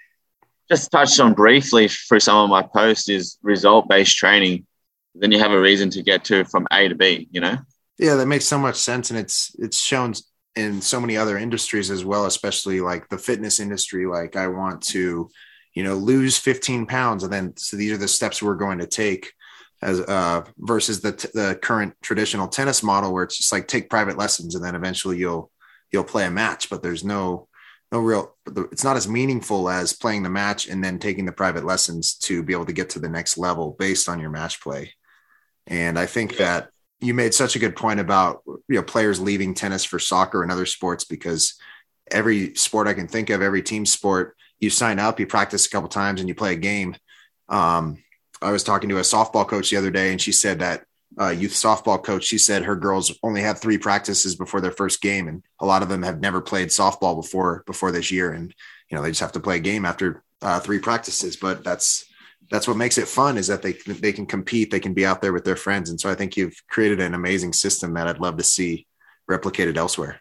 just 0.68 0.90
touched 0.90 1.20
on 1.20 1.34
briefly 1.34 1.88
through 1.88 2.20
some 2.20 2.36
of 2.36 2.50
my 2.50 2.62
posts 2.62 3.08
is 3.08 3.38
result 3.42 3.88
based 3.88 4.16
training. 4.16 4.66
Then 5.14 5.32
you 5.32 5.38
have 5.38 5.52
a 5.52 5.60
reason 5.60 5.90
to 5.90 6.02
get 6.02 6.24
to 6.24 6.44
from 6.44 6.66
A 6.70 6.88
to 6.88 6.94
B, 6.94 7.28
you 7.30 7.40
know? 7.40 7.58
Yeah, 7.98 8.14
that 8.14 8.26
makes 8.26 8.44
so 8.44 8.58
much 8.58 8.76
sense. 8.76 9.10
And 9.10 9.18
it's, 9.18 9.54
it's 9.58 9.78
shown 9.78 10.14
in 10.54 10.80
so 10.80 11.00
many 11.00 11.16
other 11.16 11.36
industries 11.36 11.90
as 11.90 12.04
well, 12.04 12.26
especially 12.26 12.80
like 12.80 13.08
the 13.08 13.18
fitness 13.18 13.60
industry. 13.60 14.06
Like 14.06 14.36
I 14.36 14.46
want 14.48 14.82
to, 14.88 15.28
you 15.74 15.82
know, 15.82 15.94
lose 15.94 16.38
15 16.38 16.86
pounds. 16.86 17.24
And 17.24 17.32
then, 17.32 17.56
so 17.56 17.76
these 17.76 17.92
are 17.92 17.98
the 17.98 18.08
steps 18.08 18.42
we're 18.42 18.54
going 18.54 18.78
to 18.78 18.86
take 18.86 19.32
as 19.82 20.00
uh, 20.00 20.44
versus 20.58 21.00
the 21.00 21.12
t- 21.12 21.28
the 21.34 21.58
current 21.62 21.94
traditional 22.02 22.48
tennis 22.48 22.82
model 22.82 23.12
where 23.12 23.24
it's 23.24 23.36
just 23.36 23.52
like 23.52 23.68
take 23.68 23.90
private 23.90 24.18
lessons 24.18 24.54
and 24.54 24.64
then 24.64 24.74
eventually 24.74 25.18
you'll 25.18 25.50
you'll 25.92 26.04
play 26.04 26.24
a 26.24 26.30
match 26.30 26.68
but 26.68 26.82
there's 26.82 27.04
no 27.04 27.48
no 27.92 28.00
real 28.00 28.34
it's 28.72 28.84
not 28.84 28.96
as 28.96 29.08
meaningful 29.08 29.68
as 29.68 29.92
playing 29.92 30.22
the 30.22 30.30
match 30.30 30.68
and 30.68 30.82
then 30.82 30.98
taking 30.98 31.24
the 31.24 31.32
private 31.32 31.64
lessons 31.64 32.14
to 32.14 32.42
be 32.42 32.52
able 32.52 32.66
to 32.66 32.72
get 32.72 32.90
to 32.90 32.98
the 32.98 33.08
next 33.08 33.38
level 33.38 33.76
based 33.78 34.08
on 34.08 34.20
your 34.20 34.30
match 34.30 34.60
play 34.60 34.92
and 35.66 35.98
i 35.98 36.06
think 36.06 36.32
yeah. 36.32 36.38
that 36.38 36.70
you 37.00 37.14
made 37.14 37.32
such 37.32 37.54
a 37.54 37.60
good 37.60 37.76
point 37.76 38.00
about 38.00 38.42
you 38.46 38.76
know 38.76 38.82
players 38.82 39.20
leaving 39.20 39.54
tennis 39.54 39.84
for 39.84 39.98
soccer 39.98 40.42
and 40.42 40.50
other 40.50 40.66
sports 40.66 41.04
because 41.04 41.54
every 42.10 42.54
sport 42.54 42.88
i 42.88 42.94
can 42.94 43.06
think 43.06 43.30
of 43.30 43.42
every 43.42 43.62
team 43.62 43.86
sport 43.86 44.36
you 44.58 44.70
sign 44.70 44.98
up 44.98 45.20
you 45.20 45.26
practice 45.26 45.66
a 45.66 45.70
couple 45.70 45.88
times 45.88 46.20
and 46.20 46.28
you 46.28 46.34
play 46.34 46.52
a 46.52 46.56
game 46.56 46.96
um, 47.48 48.02
I 48.40 48.50
was 48.50 48.64
talking 48.64 48.88
to 48.90 48.98
a 48.98 49.02
softball 49.02 49.46
coach 49.46 49.70
the 49.70 49.76
other 49.76 49.90
day, 49.90 50.10
and 50.10 50.20
she 50.20 50.32
said 50.32 50.60
that 50.60 50.84
uh, 51.20 51.30
youth 51.30 51.52
softball 51.52 52.02
coach, 52.02 52.24
she 52.24 52.38
said 52.38 52.64
her 52.64 52.76
girls 52.76 53.16
only 53.22 53.40
had 53.40 53.58
three 53.58 53.78
practices 53.78 54.36
before 54.36 54.60
their 54.60 54.70
first 54.70 55.00
game, 55.00 55.26
and 55.28 55.42
a 55.60 55.66
lot 55.66 55.82
of 55.82 55.88
them 55.88 56.02
have 56.02 56.20
never 56.20 56.40
played 56.40 56.68
softball 56.68 57.20
before 57.20 57.62
before 57.66 57.90
this 57.90 58.10
year. 58.10 58.32
And 58.32 58.54
you 58.90 58.96
know 58.96 59.02
they 59.02 59.10
just 59.10 59.20
have 59.20 59.32
to 59.32 59.40
play 59.40 59.56
a 59.56 59.60
game 59.60 59.84
after 59.84 60.22
uh, 60.42 60.60
three 60.60 60.78
practices. 60.78 61.36
But 61.36 61.64
that's 61.64 62.04
that's 62.50 62.68
what 62.68 62.76
makes 62.76 62.98
it 62.98 63.08
fun 63.08 63.36
is 63.36 63.46
that 63.48 63.62
they 63.62 63.72
they 63.72 64.12
can 64.12 64.26
compete, 64.26 64.70
they 64.70 64.80
can 64.80 64.94
be 64.94 65.06
out 65.06 65.22
there 65.22 65.32
with 65.32 65.44
their 65.44 65.56
friends, 65.56 65.90
and 65.90 66.00
so 66.00 66.10
I 66.10 66.14
think 66.14 66.36
you've 66.36 66.60
created 66.68 67.00
an 67.00 67.14
amazing 67.14 67.52
system 67.52 67.94
that 67.94 68.06
I'd 68.06 68.20
love 68.20 68.36
to 68.36 68.44
see 68.44 68.86
replicated 69.30 69.76
elsewhere. 69.76 70.20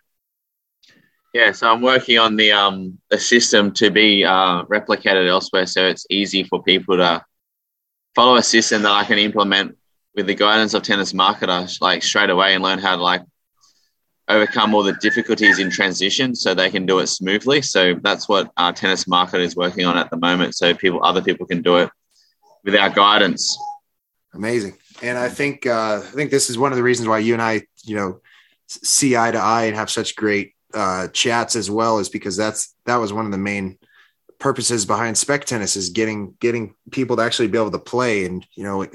Yeah, 1.33 1.51
so 1.51 1.71
I'm 1.71 1.81
working 1.81 2.17
on 2.17 2.35
the 2.35 2.51
um 2.51 2.97
the 3.09 3.19
system 3.19 3.71
to 3.73 3.91
be 3.91 4.23
uh, 4.23 4.63
replicated 4.63 5.27
elsewhere, 5.27 5.65
so 5.65 5.85
it's 5.85 6.05
easy 6.09 6.43
for 6.43 6.63
people 6.63 6.97
to 6.97 7.23
follow 8.17 8.35
a 8.35 8.41
system 8.41 8.81
that 8.81 8.91
I 8.91 9.03
can 9.03 9.19
implement 9.19 9.77
with 10.15 10.25
the 10.25 10.33
guidance 10.33 10.73
of 10.73 10.81
tennis 10.81 11.13
marketer 11.13 11.79
like 11.81 12.01
straight 12.01 12.31
away 12.31 12.55
and 12.55 12.63
learn 12.63 12.79
how 12.79 12.95
to 12.95 13.03
like 13.03 13.21
overcome 14.27 14.73
all 14.73 14.81
the 14.81 14.93
difficulties 14.93 15.59
in 15.59 15.69
transition 15.69 16.33
so 16.33 16.55
they 16.55 16.71
can 16.71 16.87
do 16.87 16.97
it 16.97 17.05
smoothly. 17.05 17.61
So 17.61 17.93
that's 18.01 18.27
what 18.27 18.51
our 18.57 18.73
tennis 18.73 19.03
marketer 19.03 19.41
is 19.41 19.55
working 19.55 19.85
on 19.85 19.97
at 19.99 20.09
the 20.09 20.17
moment. 20.17 20.55
So 20.55 20.73
people, 20.73 21.05
other 21.05 21.21
people 21.21 21.45
can 21.45 21.61
do 21.61 21.77
it 21.77 21.91
with 22.63 22.75
our 22.75 22.89
guidance. 22.89 23.55
Amazing. 24.33 24.79
And 25.03 25.15
I 25.15 25.29
think, 25.29 25.67
uh, 25.67 26.01
I 26.03 26.11
think 26.15 26.31
this 26.31 26.49
is 26.49 26.57
one 26.57 26.71
of 26.71 26.75
the 26.75 26.83
reasons 26.83 27.07
why 27.07 27.19
you 27.19 27.33
and 27.33 27.41
I, 27.41 27.67
you 27.83 27.95
know, 27.95 28.21
see 28.65 29.15
eye 29.15 29.29
to 29.29 29.37
eye 29.37 29.65
and 29.65 29.75
have 29.75 29.91
such 29.91 30.15
great 30.15 30.55
uh, 30.73 31.07
chats 31.09 31.55
as 31.55 31.69
well 31.69 31.99
is 31.99 32.09
because 32.09 32.35
that's, 32.35 32.73
that 32.87 32.95
was 32.95 33.13
one 33.13 33.27
of 33.27 33.31
the 33.31 33.37
main 33.37 33.76
purposes 34.39 34.85
behind 34.85 35.17
spec 35.17 35.45
tennis 35.45 35.75
is 35.75 35.89
getting 35.89 36.35
getting 36.39 36.75
people 36.91 37.15
to 37.15 37.23
actually 37.23 37.47
be 37.47 37.57
able 37.57 37.71
to 37.71 37.79
play. 37.79 38.25
And 38.25 38.45
you 38.55 38.63
know 38.63 38.85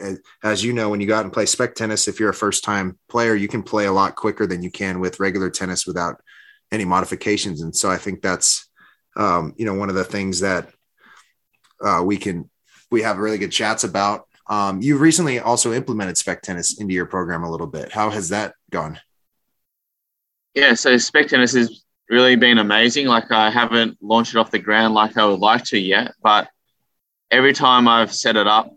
as 0.43 0.65
you 0.65 0.73
know 0.73 0.89
when 0.89 1.01
you 1.01 1.07
go 1.07 1.17
out 1.17 1.25
and 1.25 1.33
play 1.33 1.47
spec 1.47 1.75
tennis 1.75 2.09
if 2.09 2.21
you're 2.21 2.31
a 2.31 2.35
first 2.35 2.65
time 2.65 2.99
player 3.09 3.35
you 3.35 3.49
can 3.49 3.63
play 3.63 3.87
a 3.87 3.93
lot 3.93 4.17
quicker 4.17 4.47
than 4.47 4.63
you 4.63 4.71
can 4.71 5.01
with 5.01 5.21
regular 5.21 5.51
tennis 5.51 5.87
without 5.87 6.21
any 6.71 6.85
modifications. 6.85 7.63
And 7.63 7.75
so 7.75 7.91
i 7.91 7.97
think 7.97 8.23
that's 8.23 8.69
um, 9.17 9.55
you 9.57 9.67
know 9.67 9.75
one 9.75 9.89
of 9.89 9.95
the 9.95 10.05
things 10.05 10.41
that 10.41 10.71
uh, 11.85 12.03
we 12.05 12.17
can 12.17 12.49
we 12.91 13.03
have 13.03 13.19
really 13.19 13.39
good 13.39 13.53
chats 13.53 13.85
about. 13.85 14.27
Um, 14.49 14.83
you 14.83 14.99
recently 14.99 15.39
also 15.39 15.73
implemented 15.73 16.17
spec 16.19 16.43
tennis 16.43 16.79
into 16.79 16.95
your 16.95 17.07
program 17.07 17.43
a 17.43 17.51
little 17.51 17.67
bit. 17.67 17.93
How 17.93 18.11
has 18.11 18.31
that 18.31 18.55
gone? 18.71 19.01
Yeah 20.55 20.75
so 20.75 20.97
spec 20.99 21.29
tennis 21.29 21.55
is 21.55 21.85
really 22.12 22.37
been 22.37 22.59
amazing. 22.59 23.07
Like 23.07 23.33
I 23.33 23.50
haven't 23.50 23.97
launched 24.02 24.35
it 24.35 24.38
off 24.38 24.50
the 24.50 24.59
ground 24.59 24.92
like 24.92 25.16
I 25.16 25.25
would 25.25 25.40
like 25.40 25.64
to 25.64 25.78
yet, 25.78 26.14
but 26.23 26.49
every 27.31 27.54
time 27.54 27.88
I've 27.88 28.14
set 28.14 28.37
it 28.37 28.47
up, 28.47 28.71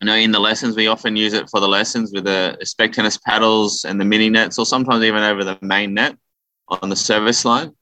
you 0.00 0.06
know, 0.06 0.14
in 0.14 0.30
the 0.30 0.38
lessons, 0.38 0.76
we 0.76 0.86
often 0.86 1.16
use 1.16 1.32
it 1.32 1.50
for 1.50 1.58
the 1.58 1.66
lessons 1.66 2.12
with 2.14 2.24
the 2.24 2.56
spec 2.62 2.92
tennis 2.92 3.18
paddles 3.18 3.84
and 3.84 4.00
the 4.00 4.04
mini 4.04 4.30
nets, 4.30 4.56
or 4.56 4.64
sometimes 4.64 5.02
even 5.02 5.24
over 5.24 5.42
the 5.42 5.58
main 5.60 5.92
net 5.94 6.16
on 6.68 6.88
the 6.88 6.94
service 6.94 7.44
line. 7.44 7.74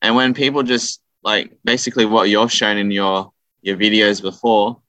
And 0.00 0.16
when 0.16 0.32
people 0.32 0.62
just 0.62 1.02
like 1.22 1.52
basically 1.62 2.06
what 2.06 2.30
you're 2.30 2.48
shown 2.48 2.78
in 2.78 2.90
your 2.90 3.30
your 3.60 3.76
videos 3.76 4.22
before, 4.22 4.80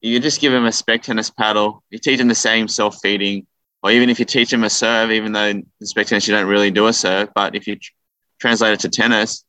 you 0.00 0.20
just 0.20 0.40
give 0.40 0.52
them 0.52 0.66
a 0.66 0.72
spec 0.72 1.02
tennis 1.02 1.30
paddle. 1.30 1.82
You 1.90 1.98
teach 1.98 2.18
them 2.18 2.28
the 2.28 2.36
same 2.36 2.68
self 2.68 3.00
feeding, 3.02 3.48
or 3.82 3.90
even 3.90 4.10
if 4.10 4.18
you 4.18 4.24
teach 4.24 4.50
them 4.50 4.64
a 4.64 4.70
serve, 4.70 5.10
even 5.10 5.32
though 5.32 5.46
in 5.46 5.66
spec 5.82 6.06
tennis 6.06 6.26
you 6.26 6.34
don't 6.34 6.48
really 6.48 6.70
do 6.70 6.86
a 6.86 6.92
serve, 6.92 7.28
but 7.34 7.54
if 7.54 7.66
you 7.66 7.78
translate 8.40 8.74
it 8.74 8.80
to 8.80 8.88
tennis 8.88 9.44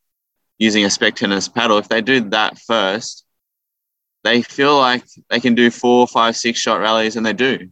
using 0.58 0.86
a 0.86 0.90
spec 0.90 1.16
tennis 1.16 1.48
paddle, 1.48 1.78
if 1.78 1.90
they 1.90 2.02
do 2.02 2.22
that 2.30 2.58
first, 2.60 3.26
they 4.24 4.42
feel 4.42 4.78
like 4.78 5.04
they 5.30 5.40
can 5.40 5.56
do 5.56 5.72
four, 5.72 6.08
five, 6.08 6.36
six 6.36 6.60
shot 6.60 6.80
rallies, 6.80 7.16
and 7.16 7.26
they 7.26 7.34
do. 7.34 7.70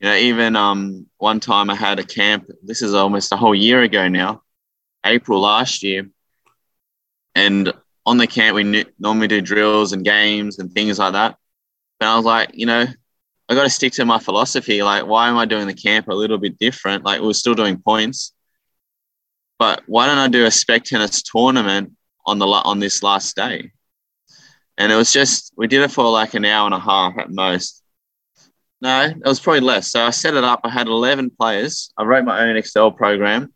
You 0.00 0.08
know, 0.08 0.14
even 0.16 0.56
um, 0.56 1.06
one 1.18 1.40
time 1.40 1.70
I 1.70 1.74
had 1.74 1.98
a 1.98 2.04
camp. 2.04 2.50
This 2.62 2.82
is 2.82 2.94
almost 2.94 3.32
a 3.32 3.36
whole 3.36 3.54
year 3.54 3.82
ago 3.82 4.08
now, 4.08 4.42
April 5.04 5.40
last 5.40 5.82
year, 5.82 6.08
and 7.34 7.72
on 8.06 8.18
the 8.18 8.26
camp 8.26 8.54
we 8.56 8.84
normally 8.98 9.28
do 9.28 9.40
drills 9.40 9.92
and 9.92 10.04
games 10.04 10.58
and 10.58 10.72
things 10.72 10.98
like 10.98 11.12
that. 11.12 11.36
And 12.00 12.10
I 12.10 12.16
was 12.16 12.24
like, 12.24 12.50
you 12.54 12.66
know, 12.66 12.86
I 13.48 13.54
got 13.54 13.64
to 13.64 13.70
stick 13.70 13.92
to 13.94 14.04
my 14.04 14.18
philosophy. 14.18 14.82
Like, 14.82 15.06
why 15.06 15.28
am 15.28 15.36
I 15.36 15.44
doing 15.44 15.66
the 15.66 15.74
camp 15.74 16.08
a 16.08 16.14
little 16.14 16.38
bit 16.38 16.58
different? 16.58 17.04
Like, 17.04 17.20
we're 17.20 17.34
still 17.34 17.54
doing 17.54 17.78
points, 17.78 18.32
but 19.58 19.82
why 19.86 20.06
don't 20.06 20.18
I 20.18 20.28
do 20.28 20.46
a 20.46 20.50
spec 20.50 20.84
tennis 20.84 21.22
tournament 21.22 21.92
on 22.26 22.38
the 22.38 22.46
on 22.46 22.78
this 22.80 23.02
last 23.02 23.36
day? 23.36 23.72
And 24.78 24.90
it 24.90 24.96
was 24.96 25.12
just 25.12 25.52
we 25.56 25.66
did 25.66 25.82
it 25.82 25.90
for 25.90 26.10
like 26.10 26.34
an 26.34 26.44
hour 26.44 26.66
and 26.66 26.74
a 26.74 26.80
half 26.80 27.18
at 27.18 27.30
most. 27.30 27.82
No, 28.80 29.06
it 29.06 29.24
was 29.24 29.40
probably 29.40 29.60
less. 29.60 29.90
So 29.90 30.04
I 30.04 30.10
set 30.10 30.34
it 30.34 30.44
up. 30.44 30.60
I 30.64 30.70
had 30.70 30.88
eleven 30.88 31.30
players. 31.30 31.92
I 31.96 32.04
wrote 32.04 32.24
my 32.24 32.48
own 32.48 32.56
Excel 32.56 32.90
program 32.90 33.52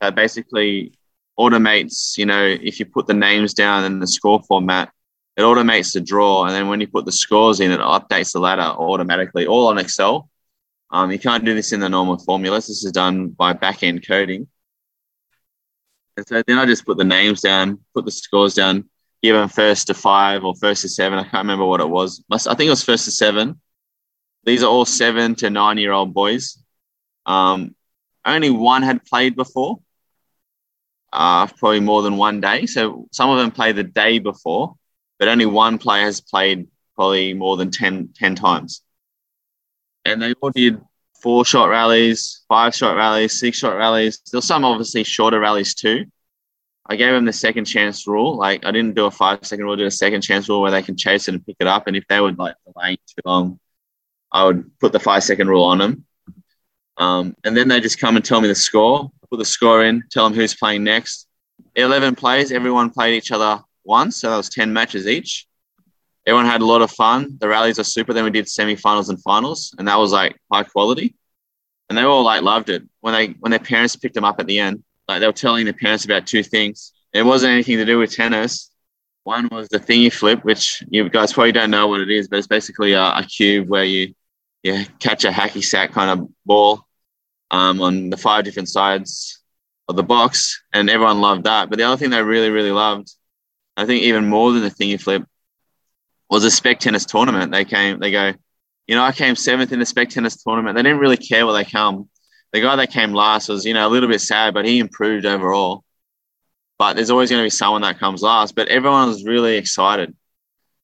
that 0.00 0.14
basically 0.14 0.94
automates. 1.38 2.16
You 2.16 2.26
know, 2.26 2.44
if 2.44 2.78
you 2.80 2.86
put 2.86 3.06
the 3.06 3.14
names 3.14 3.52
down 3.54 3.84
in 3.84 4.00
the 4.00 4.06
score 4.06 4.42
format, 4.48 4.90
it 5.36 5.42
automates 5.42 5.92
the 5.92 6.00
draw, 6.00 6.44
and 6.44 6.54
then 6.54 6.68
when 6.68 6.80
you 6.80 6.86
put 6.86 7.04
the 7.04 7.12
scores 7.12 7.60
in, 7.60 7.72
it 7.72 7.80
updates 7.80 8.32
the 8.32 8.38
ladder 8.38 8.62
automatically, 8.62 9.46
all 9.46 9.68
on 9.68 9.78
Excel. 9.78 10.28
Um, 10.90 11.10
you 11.10 11.18
can't 11.18 11.44
do 11.44 11.54
this 11.54 11.72
in 11.72 11.80
the 11.80 11.88
normal 11.88 12.18
formulas. 12.18 12.68
This 12.68 12.84
is 12.84 12.92
done 12.92 13.28
by 13.28 13.52
back 13.52 13.82
end 13.82 14.06
coding. 14.06 14.46
And 16.16 16.26
so 16.26 16.42
then 16.46 16.58
I 16.58 16.66
just 16.66 16.86
put 16.86 16.98
the 16.98 17.04
names 17.04 17.40
down, 17.40 17.80
put 17.94 18.04
the 18.04 18.12
scores 18.12 18.54
down, 18.54 18.88
give 19.22 19.34
them 19.34 19.48
first 19.48 19.88
to 19.88 19.94
five 19.94 20.44
or 20.44 20.54
first 20.54 20.82
to 20.82 20.88
seven. 20.88 21.18
I 21.18 21.22
can't 21.22 21.44
remember 21.44 21.64
what 21.64 21.80
it 21.80 21.88
was. 21.88 22.22
I 22.30 22.38
think 22.38 22.68
it 22.68 22.70
was 22.70 22.84
first 22.84 23.06
to 23.06 23.10
seven. 23.10 23.60
These 24.44 24.62
are 24.62 24.70
all 24.70 24.84
seven 24.84 25.34
to 25.36 25.50
nine 25.50 25.78
year 25.78 25.92
old 25.92 26.14
boys. 26.14 26.62
Um, 27.26 27.74
only 28.24 28.50
one 28.50 28.82
had 28.82 29.04
played 29.04 29.34
before, 29.34 29.80
uh, 31.12 31.46
probably 31.46 31.80
more 31.80 32.02
than 32.02 32.16
one 32.16 32.40
day. 32.40 32.66
So 32.66 33.08
some 33.10 33.30
of 33.30 33.38
them 33.38 33.50
played 33.50 33.76
the 33.76 33.82
day 33.82 34.18
before, 34.18 34.76
but 35.18 35.28
only 35.28 35.46
one 35.46 35.78
player 35.78 36.04
has 36.04 36.20
played 36.20 36.68
probably 36.94 37.34
more 37.34 37.56
than 37.56 37.70
10, 37.70 38.10
10 38.14 38.34
times. 38.34 38.82
And 40.04 40.20
they 40.20 40.34
all 40.34 40.50
did 40.50 40.80
four 41.22 41.44
shot 41.44 41.68
rallies, 41.68 42.42
five 42.48 42.74
shot 42.74 42.96
rallies, 42.96 43.38
six 43.38 43.58
shot 43.58 43.76
rallies. 43.76 44.20
There's 44.30 44.44
some 44.44 44.64
obviously 44.64 45.04
shorter 45.04 45.40
rallies 45.40 45.74
too. 45.74 46.04
I 46.86 46.96
gave 46.96 47.12
them 47.12 47.24
the 47.24 47.32
second 47.32 47.64
chance 47.64 48.06
rule. 48.06 48.36
Like 48.36 48.66
I 48.66 48.70
didn't 48.70 48.94
do 48.94 49.06
a 49.06 49.10
five 49.10 49.38
second 49.42 49.64
rule, 49.64 49.74
I 49.74 49.78
did 49.78 49.86
a 49.86 49.90
second 49.90 50.20
chance 50.20 50.48
rule 50.48 50.60
where 50.60 50.70
they 50.70 50.82
can 50.82 50.96
chase 50.96 51.28
it 51.28 51.34
and 51.34 51.44
pick 51.44 51.56
it 51.60 51.66
up. 51.66 51.86
And 51.86 51.96
if 51.96 52.06
they 52.08 52.20
would 52.20 52.38
like 52.38 52.56
delaying 52.66 52.98
too 53.06 53.22
long, 53.24 53.58
I 54.30 54.44
would 54.44 54.78
put 54.78 54.92
the 54.92 55.00
five 55.00 55.24
second 55.24 55.48
rule 55.48 55.64
on 55.64 55.78
them. 55.78 56.04
Um, 56.96 57.34
and 57.42 57.56
then 57.56 57.68
they 57.68 57.80
just 57.80 57.98
come 57.98 58.16
and 58.16 58.24
tell 58.24 58.40
me 58.40 58.48
the 58.48 58.54
score. 58.54 59.10
Put 59.30 59.38
the 59.38 59.44
score 59.44 59.82
in, 59.82 60.04
tell 60.10 60.28
them 60.28 60.34
who's 60.34 60.54
playing 60.54 60.84
next. 60.84 61.26
11 61.74 62.14
plays, 62.14 62.52
everyone 62.52 62.90
played 62.90 63.14
each 63.14 63.32
other 63.32 63.62
once. 63.84 64.18
So 64.18 64.30
that 64.30 64.36
was 64.36 64.48
10 64.48 64.72
matches 64.72 65.06
each 65.06 65.46
everyone 66.26 66.46
had 66.46 66.62
a 66.62 66.66
lot 66.66 66.82
of 66.82 66.90
fun. 66.90 67.36
The 67.40 67.48
rallies 67.48 67.78
are 67.78 67.84
super. 67.84 68.12
Then 68.12 68.24
we 68.24 68.30
did 68.30 68.48
semi-finals 68.48 69.08
and 69.08 69.20
finals, 69.22 69.74
and 69.78 69.88
that 69.88 69.98
was 69.98 70.12
like 70.12 70.36
high 70.52 70.64
quality. 70.64 71.14
And 71.88 71.98
they 71.98 72.02
all 72.02 72.24
like 72.24 72.42
loved 72.42 72.70
it 72.70 72.82
when 73.00 73.14
they 73.14 73.28
when 73.40 73.50
their 73.50 73.58
parents 73.58 73.96
picked 73.96 74.14
them 74.14 74.24
up 74.24 74.40
at 74.40 74.46
the 74.46 74.58
end. 74.58 74.82
Like 75.06 75.20
they 75.20 75.26
were 75.26 75.32
telling 75.32 75.64
their 75.64 75.74
parents 75.74 76.04
about 76.04 76.26
two 76.26 76.42
things. 76.42 76.92
It 77.12 77.24
wasn't 77.24 77.52
anything 77.52 77.76
to 77.76 77.84
do 77.84 77.98
with 77.98 78.12
tennis. 78.12 78.70
One 79.24 79.48
was 79.50 79.68
the 79.68 79.78
thingy 79.78 80.12
flip, 80.12 80.44
which 80.44 80.82
you 80.88 81.08
guys 81.08 81.32
probably 81.32 81.52
don't 81.52 81.70
know 81.70 81.86
what 81.86 82.00
it 82.00 82.10
is, 82.10 82.28
but 82.28 82.38
it's 82.38 82.46
basically 82.46 82.92
a, 82.92 83.02
a 83.02 83.24
cube 83.24 83.68
where 83.68 83.84
you 83.84 84.14
you 84.62 84.84
catch 84.98 85.24
a 85.24 85.30
hacky 85.30 85.62
sack 85.62 85.92
kind 85.92 86.10
of 86.18 86.28
ball 86.46 86.86
um, 87.50 87.80
on 87.82 88.08
the 88.08 88.16
five 88.16 88.44
different 88.44 88.70
sides 88.70 89.42
of 89.88 89.96
the 89.96 90.02
box, 90.02 90.62
and 90.72 90.88
everyone 90.88 91.20
loved 91.20 91.44
that. 91.44 91.68
But 91.68 91.78
the 91.78 91.84
other 91.84 91.98
thing 91.98 92.10
they 92.10 92.22
really 92.22 92.50
really 92.50 92.72
loved, 92.72 93.14
I 93.76 93.86
think 93.86 94.02
even 94.02 94.28
more 94.28 94.52
than 94.52 94.62
the 94.62 94.70
thingy 94.70 95.00
flip, 95.00 95.24
was 96.30 96.44
a 96.44 96.50
spec 96.50 96.80
tennis 96.80 97.04
tournament. 97.04 97.52
They 97.52 97.64
came, 97.64 97.98
they 97.98 98.10
go, 98.10 98.32
you 98.86 98.94
know, 98.94 99.04
I 99.04 99.12
came 99.12 99.36
seventh 99.36 99.72
in 99.72 99.78
the 99.78 99.86
spec 99.86 100.10
tennis 100.10 100.42
tournament. 100.42 100.76
They 100.76 100.82
didn't 100.82 100.98
really 100.98 101.16
care 101.16 101.46
where 101.46 101.54
they 101.54 101.64
come. 101.64 102.08
The 102.52 102.60
guy 102.60 102.76
that 102.76 102.92
came 102.92 103.12
last 103.12 103.48
was, 103.48 103.64
you 103.64 103.74
know, 103.74 103.86
a 103.86 103.90
little 103.90 104.08
bit 104.08 104.20
sad, 104.20 104.54
but 104.54 104.64
he 104.64 104.78
improved 104.78 105.26
overall. 105.26 105.84
But 106.78 106.94
there's 106.94 107.10
always 107.10 107.30
going 107.30 107.40
to 107.40 107.46
be 107.46 107.50
someone 107.50 107.82
that 107.82 107.98
comes 107.98 108.22
last. 108.22 108.54
But 108.54 108.68
everyone 108.68 109.08
was 109.08 109.24
really 109.24 109.56
excited. 109.56 110.14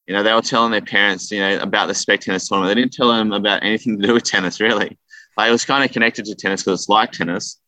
You 0.07 0.15
know, 0.15 0.23
they 0.23 0.33
were 0.33 0.43
telling 0.43 0.73
their 0.73 0.81
parents, 0.81 1.31
you 1.31 1.41
know, 1.41 1.61
about 1.61 1.87
the 1.87 1.95
spec 1.95 2.21
tennis 2.21 2.49
tournament. 2.49 2.75
They 2.75 2.81
didn't 2.81 2.95
tell 2.95 3.09
them 3.09 3.33
about 3.33 3.63
anything 3.63 4.01
to 4.01 4.07
do 4.07 4.15
with 4.15 4.25
tennis, 4.25 4.61
really. 4.61 4.99
Like 5.37 5.49
it 5.49 5.53
was 5.53 5.65
kind 5.65 5.85
of 5.85 5.93
connected 5.93 6.25
to 6.25 6.35
tennis 6.35 6.63
because 6.63 6.81
it's 6.81 6.89
like 6.89 7.13
tennis. 7.13 7.61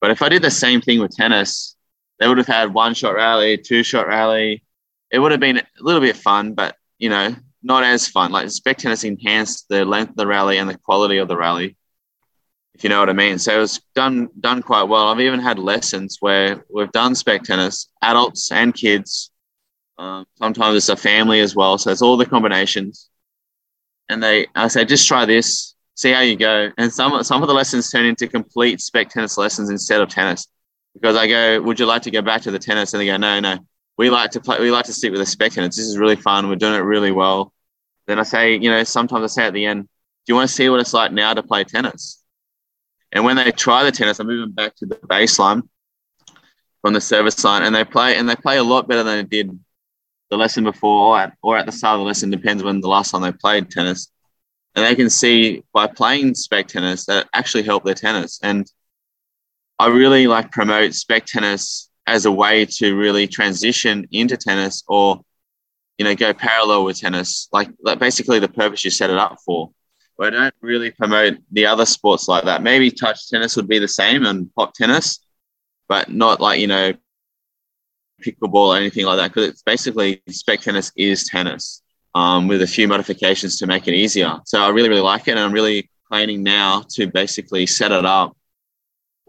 But 0.00 0.10
if 0.10 0.22
I 0.22 0.28
did 0.28 0.42
the 0.42 0.50
same 0.50 0.80
thing 0.80 1.00
with 1.00 1.16
tennis, 1.16 1.76
they 2.20 2.28
would 2.28 2.38
have 2.38 2.46
had 2.46 2.72
one 2.72 2.94
shot 2.94 3.14
rally, 3.14 3.56
two 3.56 3.82
shot 3.82 4.06
rally. 4.06 4.62
It 5.10 5.18
would 5.18 5.32
have 5.32 5.40
been 5.40 5.58
a 5.58 5.64
little 5.80 6.02
bit 6.02 6.16
fun, 6.16 6.52
but 6.52 6.76
you 6.98 7.08
know, 7.08 7.34
not 7.62 7.82
as 7.82 8.06
fun. 8.06 8.30
Like 8.30 8.50
spec 8.50 8.76
tennis 8.76 9.04
enhanced 9.04 9.68
the 9.68 9.84
length 9.84 10.10
of 10.10 10.16
the 10.16 10.26
rally 10.26 10.58
and 10.58 10.68
the 10.68 10.78
quality 10.78 11.16
of 11.16 11.28
the 11.28 11.36
rally, 11.36 11.76
if 12.74 12.84
you 12.84 12.90
know 12.90 13.00
what 13.00 13.08
I 13.08 13.14
mean. 13.14 13.38
So 13.38 13.56
it 13.56 13.60
was 13.60 13.80
done 13.94 14.28
done 14.38 14.62
quite 14.62 14.84
well. 14.84 15.08
I've 15.08 15.20
even 15.20 15.40
had 15.40 15.58
lessons 15.58 16.18
where 16.20 16.64
we've 16.72 16.92
done 16.92 17.14
spec 17.14 17.42
tennis, 17.42 17.88
adults 18.02 18.52
and 18.52 18.74
kids. 18.74 19.30
Um, 19.98 20.26
sometimes 20.36 20.76
it's 20.76 20.88
a 20.90 20.96
family 20.96 21.40
as 21.40 21.56
well. 21.56 21.78
So 21.78 21.90
it's 21.90 22.02
all 22.02 22.16
the 22.16 22.26
combinations. 22.26 23.08
And 24.08 24.22
they, 24.22 24.46
I 24.54 24.68
say, 24.68 24.84
just 24.84 25.06
try 25.06 25.24
this, 25.24 25.74
see 25.94 26.10
how 26.10 26.20
you 26.20 26.36
go. 26.36 26.70
And 26.76 26.92
some 26.92 27.22
some 27.24 27.42
of 27.42 27.48
the 27.48 27.54
lessons 27.54 27.90
turn 27.90 28.04
into 28.04 28.28
complete 28.28 28.80
spec 28.82 29.08
tennis 29.08 29.38
lessons 29.38 29.70
instead 29.70 30.00
of 30.02 30.08
tennis, 30.10 30.48
because 30.94 31.16
I 31.16 31.26
go, 31.26 31.60
would 31.62 31.78
you 31.78 31.86
like 31.86 32.02
to 32.02 32.10
go 32.10 32.22
back 32.22 32.42
to 32.42 32.50
the 32.50 32.58
tennis? 32.58 32.92
And 32.92 33.00
they 33.00 33.06
go, 33.06 33.16
no, 33.16 33.40
no 33.40 33.58
we 34.00 34.08
like 34.08 34.30
to 34.30 34.40
play. 34.40 34.58
We 34.58 34.70
like 34.70 34.86
to 34.86 34.94
stick 34.94 35.10
with 35.10 35.20
the 35.20 35.26
spec 35.26 35.52
tennis. 35.52 35.76
This 35.76 35.84
is 35.84 35.98
really 35.98 36.16
fun. 36.16 36.48
We're 36.48 36.56
doing 36.56 36.72
it 36.72 36.78
really 36.78 37.12
well. 37.12 37.52
Then 38.06 38.18
I 38.18 38.22
say, 38.22 38.56
you 38.56 38.70
know, 38.70 38.82
sometimes 38.82 39.24
I 39.24 39.26
say 39.26 39.46
at 39.46 39.52
the 39.52 39.66
end, 39.66 39.82
do 39.82 39.88
you 40.28 40.34
want 40.34 40.48
to 40.48 40.54
see 40.54 40.70
what 40.70 40.80
it's 40.80 40.94
like 40.94 41.12
now 41.12 41.34
to 41.34 41.42
play 41.42 41.64
tennis? 41.64 42.24
And 43.12 43.26
when 43.26 43.36
they 43.36 43.52
try 43.52 43.84
the 43.84 43.92
tennis, 43.92 44.18
I'm 44.18 44.26
moving 44.26 44.52
back 44.52 44.74
to 44.76 44.86
the 44.86 44.94
baseline 44.94 45.68
from 46.80 46.94
the 46.94 47.00
service 47.02 47.44
line, 47.44 47.62
and 47.62 47.74
they 47.74 47.84
play 47.84 48.16
and 48.16 48.26
they 48.26 48.36
play 48.36 48.56
a 48.56 48.62
lot 48.62 48.88
better 48.88 49.02
than 49.02 49.18
they 49.18 49.42
did 49.42 49.60
the 50.30 50.38
lesson 50.38 50.64
before, 50.64 51.08
or 51.08 51.20
at, 51.20 51.36
or 51.42 51.58
at 51.58 51.66
the 51.66 51.72
start 51.72 51.96
of 51.96 52.00
the 52.00 52.06
lesson. 52.06 52.30
Depends 52.30 52.62
when 52.62 52.80
the 52.80 52.88
last 52.88 53.10
time 53.10 53.20
they 53.20 53.32
played 53.32 53.70
tennis, 53.70 54.10
and 54.74 54.86
they 54.86 54.94
can 54.94 55.10
see 55.10 55.62
by 55.74 55.86
playing 55.86 56.34
spec 56.34 56.68
tennis 56.68 57.04
that 57.04 57.28
actually 57.34 57.64
helped 57.64 57.84
their 57.84 57.94
tennis. 57.94 58.40
And 58.42 58.66
I 59.80 59.88
really 59.88 60.26
like 60.26 60.52
promote 60.52 60.94
spec 60.94 61.26
tennis 61.26 61.90
as 62.06 62.26
a 62.26 62.32
way 62.32 62.66
to 62.66 62.96
really 62.96 63.26
transition 63.26 64.06
into 64.10 64.36
tennis 64.36 64.82
or 64.88 65.20
you 65.98 66.04
know 66.04 66.14
go 66.14 66.32
parallel 66.32 66.84
with 66.84 67.00
tennis 67.00 67.48
like, 67.52 67.70
like 67.82 67.98
basically 67.98 68.38
the 68.38 68.48
purpose 68.48 68.84
you 68.84 68.90
set 68.90 69.10
it 69.10 69.18
up 69.18 69.38
for 69.44 69.70
but 70.20 70.34
I 70.34 70.38
don't 70.38 70.54
really 70.60 70.90
promote 70.90 71.38
the 71.50 71.64
other 71.64 71.86
sports 71.86 72.28
like 72.28 72.44
that. 72.44 72.62
Maybe 72.62 72.90
touch 72.90 73.30
tennis 73.30 73.56
would 73.56 73.66
be 73.66 73.78
the 73.78 73.88
same 73.88 74.26
and 74.26 74.54
pop 74.54 74.74
tennis, 74.74 75.18
but 75.88 76.10
not 76.10 76.42
like, 76.42 76.60
you 76.60 76.66
know, 76.66 76.92
pickleball 78.22 78.74
or 78.74 78.76
anything 78.76 79.06
like 79.06 79.16
that 79.16 79.28
because 79.28 79.48
it's 79.48 79.62
basically 79.62 80.20
spec 80.28 80.60
tennis 80.60 80.92
is 80.94 81.26
tennis 81.26 81.82
um, 82.14 82.48
with 82.48 82.60
a 82.60 82.66
few 82.66 82.86
modifications 82.86 83.58
to 83.58 83.66
make 83.66 83.88
it 83.88 83.94
easier. 83.94 84.38
So 84.44 84.60
I 84.60 84.68
really, 84.68 84.90
really 84.90 85.00
like 85.00 85.26
it. 85.26 85.30
And 85.30 85.40
I'm 85.40 85.52
really 85.52 85.88
planning 86.06 86.42
now 86.42 86.84
to 86.90 87.06
basically 87.06 87.64
set 87.64 87.90
it 87.90 88.04
up 88.04 88.36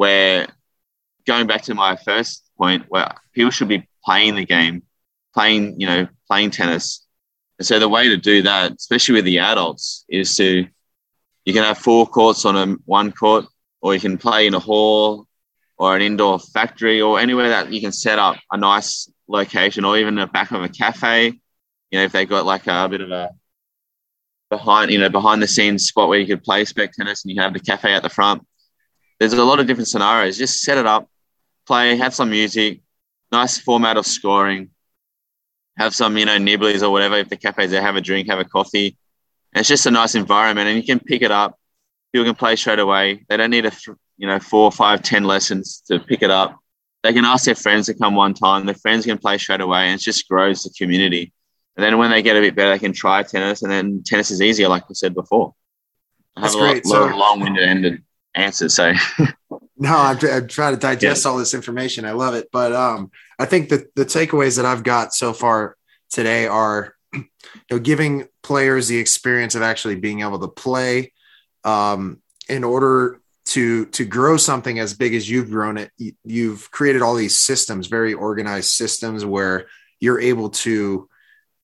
where 0.02 0.48
going 1.28 1.46
back 1.46 1.62
to 1.62 1.76
my 1.76 1.96
first 1.96 2.44
point 2.58 2.86
where 2.90 3.14
people 3.34 3.52
should 3.52 3.68
be 3.68 3.88
playing 4.04 4.34
the 4.34 4.48
game, 4.48 4.82
playing, 5.32 5.80
you 5.80 5.86
know, 5.86 6.08
playing 6.26 6.50
tennis. 6.50 7.06
And 7.60 7.68
so 7.68 7.78
the 7.78 7.88
way 7.88 8.08
to 8.08 8.18
do 8.18 8.42
that, 8.42 8.72
especially 8.72 9.14
with 9.14 9.26
the 9.26 9.38
adults, 9.38 10.04
is 10.10 10.36
to 10.38 10.66
you 11.46 11.54
can 11.54 11.64
have 11.64 11.78
four 11.78 12.08
courts 12.08 12.46
on 12.46 12.56
a 12.56 12.66
one 12.86 13.12
court, 13.12 13.46
or 13.80 13.94
you 13.94 14.00
can 14.00 14.18
play 14.18 14.48
in 14.48 14.56
a 14.56 14.60
hall 14.60 15.28
or 15.78 15.96
an 15.96 16.02
indoor 16.02 16.40
factory 16.40 17.00
or 17.00 17.20
anywhere 17.20 17.50
that 17.50 17.72
you 17.72 17.80
can 17.80 17.92
set 17.92 18.18
up 18.18 18.38
a 18.52 18.58
nice 18.58 19.08
location 19.28 19.86
or 19.86 20.00
even 20.00 20.16
the 20.16 20.26
back 20.26 20.50
of 20.50 20.64
a 20.64 20.70
cafe. 20.70 21.28
You 21.92 22.00
know, 22.00 22.06
if 22.06 22.12
they 22.12 22.26
got 22.26 22.48
like 22.48 22.66
a, 22.66 22.86
a 22.86 22.90
bit 22.90 23.02
of 23.02 23.12
a 23.12 23.30
behind, 24.50 24.90
you 24.90 24.98
know, 24.98 25.10
behind 25.10 25.44
the 25.44 25.48
scenes 25.48 25.86
spot 25.86 26.10
where 26.10 26.18
you 26.18 26.26
could 26.26 26.44
play 26.44 26.66
spec 26.66 26.94
tennis 26.94 27.24
and 27.24 27.32
you 27.32 27.40
have 27.40 27.54
the 27.54 27.60
cafe 27.60 27.94
at 27.94 28.02
the 28.02 28.10
front. 28.10 28.42
There's 29.22 29.34
a 29.34 29.44
lot 29.44 29.60
of 29.60 29.68
different 29.68 29.88
scenarios. 29.88 30.36
Just 30.36 30.62
set 30.62 30.80
it 30.80 30.88
up, 30.88 31.08
play, 31.68 31.96
have 31.96 32.12
some 32.12 32.32
music, 32.32 32.82
nice 33.32 33.60
format 33.60 33.96
of 33.96 34.08
scoring, 34.08 34.72
have 35.78 35.94
some, 35.94 36.18
you 36.18 36.26
know, 36.26 36.40
nibblies 36.40 36.82
or 36.82 36.90
whatever. 36.90 37.18
If 37.18 37.30
the 37.30 37.38
cafe's 37.38 37.70
there, 37.70 37.84
have 37.84 37.96
a 37.96 38.02
drink, 38.02 38.28
have 38.30 38.40
a 38.40 38.46
coffee, 38.46 38.98
and 39.54 39.60
it's 39.60 39.70
just 39.70 39.86
a 39.86 39.92
nice 39.92 40.16
environment, 40.16 40.70
and 40.70 40.76
you 40.76 40.84
can 40.84 41.00
pick 41.00 41.22
it 41.22 41.30
up. 41.30 41.60
People 42.12 42.26
can 42.26 42.34
play 42.34 42.56
straight 42.56 42.80
away. 42.80 43.24
They 43.30 43.38
don't 43.38 43.52
need 43.52 43.68
a 43.68 43.72
you 44.18 44.26
know 44.26 44.40
four, 44.40 44.72
five, 44.72 45.04
ten 45.04 45.26
lessons 45.26 45.84
to 45.86 46.00
pick 46.00 46.24
it 46.24 46.32
up. 46.32 46.58
They 47.04 47.14
can 47.14 47.24
ask 47.24 47.46
their 47.46 47.54
friends 47.54 47.86
to 47.86 47.94
come 47.94 48.16
one 48.16 48.34
time. 48.34 48.66
Their 48.66 48.74
friends 48.74 49.06
can 49.06 49.20
play 49.20 49.38
straight 49.38 49.62
away, 49.62 49.86
and 49.90 50.02
it 50.02 50.04
just 50.04 50.28
grows 50.28 50.64
the 50.64 50.72
community. 50.72 51.32
And 51.78 51.84
then 51.84 52.00
when 52.00 52.10
they 52.10 52.24
get 52.24 52.38
a 52.38 52.42
bit 52.42 52.56
better, 52.56 52.72
they 52.72 52.80
can 52.80 52.92
try 52.92 53.22
tennis, 53.22 53.62
and 53.62 53.72
then 53.72 54.02
tennis 54.04 54.32
is 54.32 54.42
easier, 54.42 54.68
like 54.68 54.86
I 54.90 54.94
said 54.94 55.14
before. 55.14 55.54
I 56.36 56.40
have 56.40 56.54
That's 56.54 56.56
a 56.56 56.58
lot, 56.58 56.86
so, 56.86 57.02
lot 57.02 57.12
of 57.12 57.18
long-winded 57.18 57.70
ended 57.70 58.04
answers. 58.36 58.74
So 58.74 58.94
no, 59.78 59.98
I'm, 59.98 60.18
I'm, 60.24 60.48
trying 60.48 60.74
to 60.74 60.80
digest 60.80 61.26
yeah. 61.26 61.32
all 61.32 61.38
this 61.38 61.54
information. 61.54 62.06
I 62.06 62.12
love 62.12 62.36
it, 62.36 62.50
but 62.52 62.74
um, 62.74 63.12
I 63.40 63.46
think 63.46 63.70
that 63.70 63.94
the 63.96 64.06
takeaways 64.06 64.58
that 64.58 64.66
I've 64.66 64.84
got 64.84 65.14
so 65.14 65.34
far 65.34 65.76
today 66.10 66.48
are 66.48 66.94
you 67.14 67.26
know, 67.70 67.80
giving 67.80 68.28
players 68.44 68.88
the 68.88 68.98
experience 68.98 69.56
of 69.56 69.62
actually 69.62 69.96
being 69.96 70.22
able 70.22 70.40
to 70.40 70.48
play 70.48 71.14
um, 71.64 72.22
in 72.50 72.64
order 72.64 73.20
to 73.44 73.86
to 73.88 74.06
grow 74.06 74.38
something 74.38 74.80
as 74.80 74.94
big 74.94 75.16
as 75.16 75.28
you've 75.28 75.50
grown 75.50 75.78
it 75.78 75.92
you've 76.24 76.70
created 76.70 77.02
all 77.02 77.16
these 77.16 77.38
systems 77.38 77.88
very 77.88 78.14
organized 78.14 78.70
systems 78.70 79.26
where 79.26 79.66
you're 80.00 80.20
able 80.20 80.50
to 80.50 81.10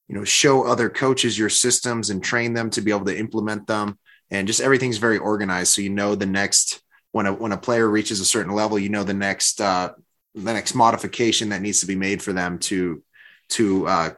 you 0.08 0.16
know 0.16 0.24
show 0.24 0.66
other 0.66 0.90
coaches 0.90 1.38
your 1.38 1.50
systems 1.50 2.10
and 2.10 2.24
train 2.24 2.54
them 2.54 2.72
to 2.72 2.82
be 2.82 2.92
able 2.92 3.06
to 3.06 3.18
implement 3.18 3.68
them 3.68 3.98
and 4.32 4.48
just 4.48 4.62
everything's 4.62 4.98
very 4.98 5.18
organized 5.18 5.74
so 5.74 5.82
you 5.82 5.90
know 5.90 6.16
the 6.16 6.26
next 6.26 6.82
when 7.12 7.26
a 7.26 7.34
when 7.34 7.52
a 7.52 7.58
player 7.58 7.88
reaches 7.88 8.20
a 8.20 8.26
certain 8.26 8.54
level 8.54 8.78
you 8.78 8.90
know 8.90 9.04
the 9.04 9.13
next 9.13 9.62
uh 9.62 9.92
the 10.36 10.54
next 10.54 10.76
modification 10.76 11.50
that 11.50 11.62
needs 11.62 11.80
to 11.80 11.88
be 11.88 11.96
made 11.96 12.22
for 12.22 12.34
them 12.34 12.60
to 12.60 13.02
to 13.50 13.88
uh 13.88 14.10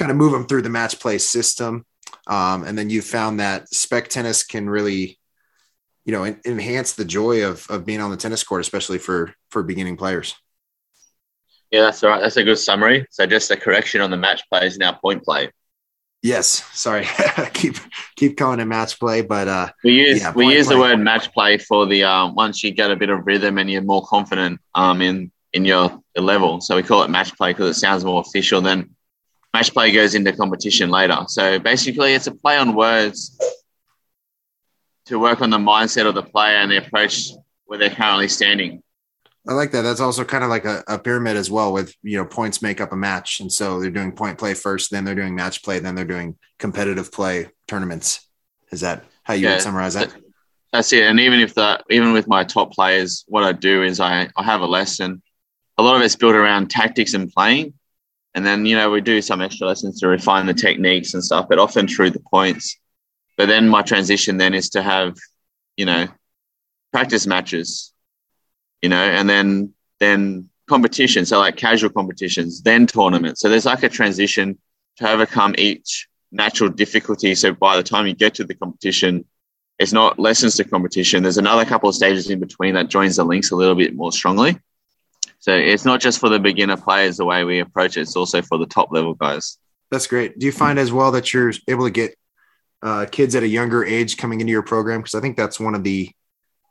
kind 0.00 0.10
of 0.10 0.16
move 0.16 0.32
them 0.32 0.46
through 0.46 0.62
the 0.62 0.70
match 0.70 0.98
play 0.98 1.18
system. 1.18 1.84
Um, 2.26 2.64
and 2.64 2.76
then 2.76 2.88
you 2.88 3.02
found 3.02 3.38
that 3.38 3.68
spec 3.68 4.08
tennis 4.08 4.42
can 4.42 4.68
really, 4.68 5.18
you 6.06 6.12
know, 6.12 6.24
en- 6.24 6.40
enhance 6.46 6.94
the 6.94 7.04
joy 7.04 7.44
of, 7.44 7.66
of 7.68 7.84
being 7.84 8.00
on 8.00 8.10
the 8.10 8.16
tennis 8.16 8.42
court, 8.42 8.62
especially 8.62 8.96
for, 8.96 9.34
for 9.50 9.62
beginning 9.62 9.98
players. 9.98 10.34
Yeah, 11.70 11.82
that's 11.82 12.02
all 12.02 12.10
right. 12.10 12.22
That's 12.22 12.38
a 12.38 12.44
good 12.44 12.58
summary. 12.58 13.06
So 13.10 13.26
just 13.26 13.50
a 13.50 13.56
correction 13.56 14.00
on 14.00 14.10
the 14.10 14.16
match 14.16 14.42
play 14.48 14.66
is 14.66 14.78
now 14.78 14.92
point 14.92 15.22
play. 15.22 15.50
Yes, 16.22 16.64
sorry, 16.78 17.06
keep 17.54 17.76
keep 18.14 18.36
calling 18.36 18.60
it 18.60 18.66
match 18.66 18.98
play, 18.98 19.22
but 19.22 19.48
uh, 19.48 19.70
we 19.82 19.92
use 19.92 20.20
yeah, 20.20 20.32
we 20.34 20.54
use 20.54 20.66
play. 20.66 20.76
the 20.76 20.80
word 20.80 20.98
match 20.98 21.32
play 21.32 21.56
for 21.56 21.86
the 21.86 22.04
um, 22.04 22.34
once 22.34 22.62
you 22.62 22.72
get 22.72 22.90
a 22.90 22.96
bit 22.96 23.08
of 23.08 23.26
rhythm 23.26 23.56
and 23.56 23.70
you're 23.70 23.80
more 23.80 24.04
confident 24.04 24.60
um, 24.74 25.00
in 25.00 25.32
in 25.54 25.64
your 25.64 25.98
level. 26.16 26.60
So 26.60 26.76
we 26.76 26.82
call 26.82 27.02
it 27.02 27.08
match 27.10 27.34
play 27.36 27.52
because 27.52 27.76
it 27.76 27.80
sounds 27.80 28.04
more 28.04 28.20
official 28.20 28.60
than 28.60 28.94
match 29.54 29.72
play 29.72 29.92
goes 29.92 30.14
into 30.14 30.32
competition 30.32 30.90
later. 30.90 31.16
So 31.28 31.58
basically, 31.58 32.12
it's 32.12 32.26
a 32.26 32.34
play 32.34 32.58
on 32.58 32.74
words 32.74 33.38
to 35.06 35.18
work 35.18 35.40
on 35.40 35.48
the 35.50 35.58
mindset 35.58 36.06
of 36.06 36.14
the 36.14 36.22
player 36.22 36.56
and 36.56 36.70
the 36.70 36.76
approach 36.76 37.30
where 37.64 37.78
they're 37.78 37.90
currently 37.90 38.28
standing. 38.28 38.82
I 39.48 39.54
like 39.54 39.72
that. 39.72 39.82
That's 39.82 40.00
also 40.00 40.24
kind 40.24 40.44
of 40.44 40.50
like 40.50 40.64
a, 40.64 40.84
a, 40.86 40.98
pyramid 40.98 41.36
as 41.36 41.50
well, 41.50 41.72
with 41.72 41.94
you 42.02 42.18
know 42.18 42.26
points 42.26 42.60
make 42.60 42.80
up 42.80 42.92
a 42.92 42.96
match, 42.96 43.40
and 43.40 43.50
so 43.50 43.80
they're 43.80 43.90
doing 43.90 44.12
point 44.12 44.38
play 44.38 44.54
first, 44.54 44.90
then 44.90 45.04
they're 45.04 45.14
doing 45.14 45.34
match 45.34 45.62
play, 45.62 45.78
then 45.78 45.94
they're 45.94 46.04
doing 46.04 46.36
competitive 46.58 47.10
play 47.10 47.48
tournaments. 47.66 48.28
Is 48.70 48.80
that 48.80 49.04
how 49.22 49.34
you 49.34 49.46
yeah, 49.46 49.54
would 49.54 49.62
summarize 49.62 49.94
that? 49.94 50.14
That's 50.72 50.92
it. 50.92 51.04
And 51.04 51.18
even 51.18 51.40
if 51.40 51.54
the 51.54 51.82
even 51.90 52.12
with 52.12 52.28
my 52.28 52.44
top 52.44 52.72
players, 52.72 53.24
what 53.28 53.42
I 53.42 53.52
do 53.52 53.82
is 53.82 53.98
I, 53.98 54.28
I 54.36 54.42
have 54.42 54.60
a 54.60 54.66
lesson. 54.66 55.22
A 55.78 55.82
lot 55.82 55.96
of 55.96 56.02
it's 56.02 56.16
built 56.16 56.34
around 56.34 56.68
tactics 56.68 57.14
and 57.14 57.32
playing, 57.32 57.72
and 58.34 58.46
then, 58.46 58.64
you 58.64 58.76
know, 58.76 58.90
we 58.90 59.00
do 59.00 59.20
some 59.20 59.40
extra 59.40 59.66
lessons 59.66 60.00
to 60.00 60.08
refine 60.08 60.46
the 60.46 60.54
techniques 60.54 61.14
and 61.14 61.24
stuff, 61.24 61.46
but 61.48 61.58
often 61.58 61.88
through 61.88 62.10
the 62.10 62.20
points. 62.20 62.78
But 63.36 63.46
then 63.46 63.68
my 63.68 63.82
transition 63.82 64.36
then 64.36 64.54
is 64.54 64.70
to 64.70 64.82
have, 64.82 65.16
you 65.76 65.84
know, 65.84 66.06
practice 66.92 67.26
matches, 67.26 67.89
you 68.82 68.88
know, 68.88 68.96
and 68.96 69.28
then 69.28 69.72
then 69.98 70.48
competition. 70.68 71.26
So 71.26 71.38
like 71.38 71.56
casual 71.56 71.90
competitions, 71.90 72.62
then 72.62 72.86
tournaments. 72.86 73.40
So 73.40 73.48
there's 73.48 73.66
like 73.66 73.82
a 73.82 73.88
transition 73.88 74.58
to 74.96 75.10
overcome 75.10 75.54
each 75.58 76.08
natural 76.32 76.70
difficulty. 76.70 77.34
So 77.34 77.52
by 77.52 77.76
the 77.76 77.82
time 77.82 78.06
you 78.06 78.14
get 78.14 78.34
to 78.34 78.44
the 78.44 78.54
competition, 78.54 79.24
it's 79.78 79.92
not 79.92 80.18
lessons 80.18 80.56
to 80.56 80.64
competition. 80.64 81.22
There's 81.22 81.38
another 81.38 81.64
couple 81.64 81.88
of 81.88 81.94
stages 81.94 82.30
in 82.30 82.38
between 82.38 82.74
that 82.74 82.88
joins 82.88 83.16
the 83.16 83.24
links 83.24 83.50
a 83.50 83.56
little 83.56 83.74
bit 83.74 83.94
more 83.94 84.12
strongly. 84.12 84.58
So 85.40 85.52
it's 85.56 85.86
not 85.86 86.00
just 86.00 86.20
for 86.20 86.28
the 86.28 86.38
beginner 86.38 86.76
players 86.76 87.16
the 87.16 87.24
way 87.24 87.44
we 87.44 87.60
approach 87.60 87.96
it; 87.96 88.02
it's 88.02 88.14
also 88.14 88.42
for 88.42 88.58
the 88.58 88.66
top 88.66 88.92
level 88.92 89.14
guys. 89.14 89.58
That's 89.90 90.06
great. 90.06 90.38
Do 90.38 90.46
you 90.46 90.52
find 90.52 90.78
as 90.78 90.92
well 90.92 91.10
that 91.12 91.32
you're 91.32 91.52
able 91.66 91.84
to 91.84 91.90
get 91.90 92.14
uh, 92.82 93.06
kids 93.10 93.34
at 93.34 93.42
a 93.42 93.48
younger 93.48 93.84
age 93.84 94.18
coming 94.18 94.40
into 94.40 94.50
your 94.50 94.62
program? 94.62 95.00
Because 95.00 95.14
I 95.14 95.20
think 95.20 95.36
that's 95.36 95.58
one 95.58 95.74
of 95.74 95.82
the 95.82 96.10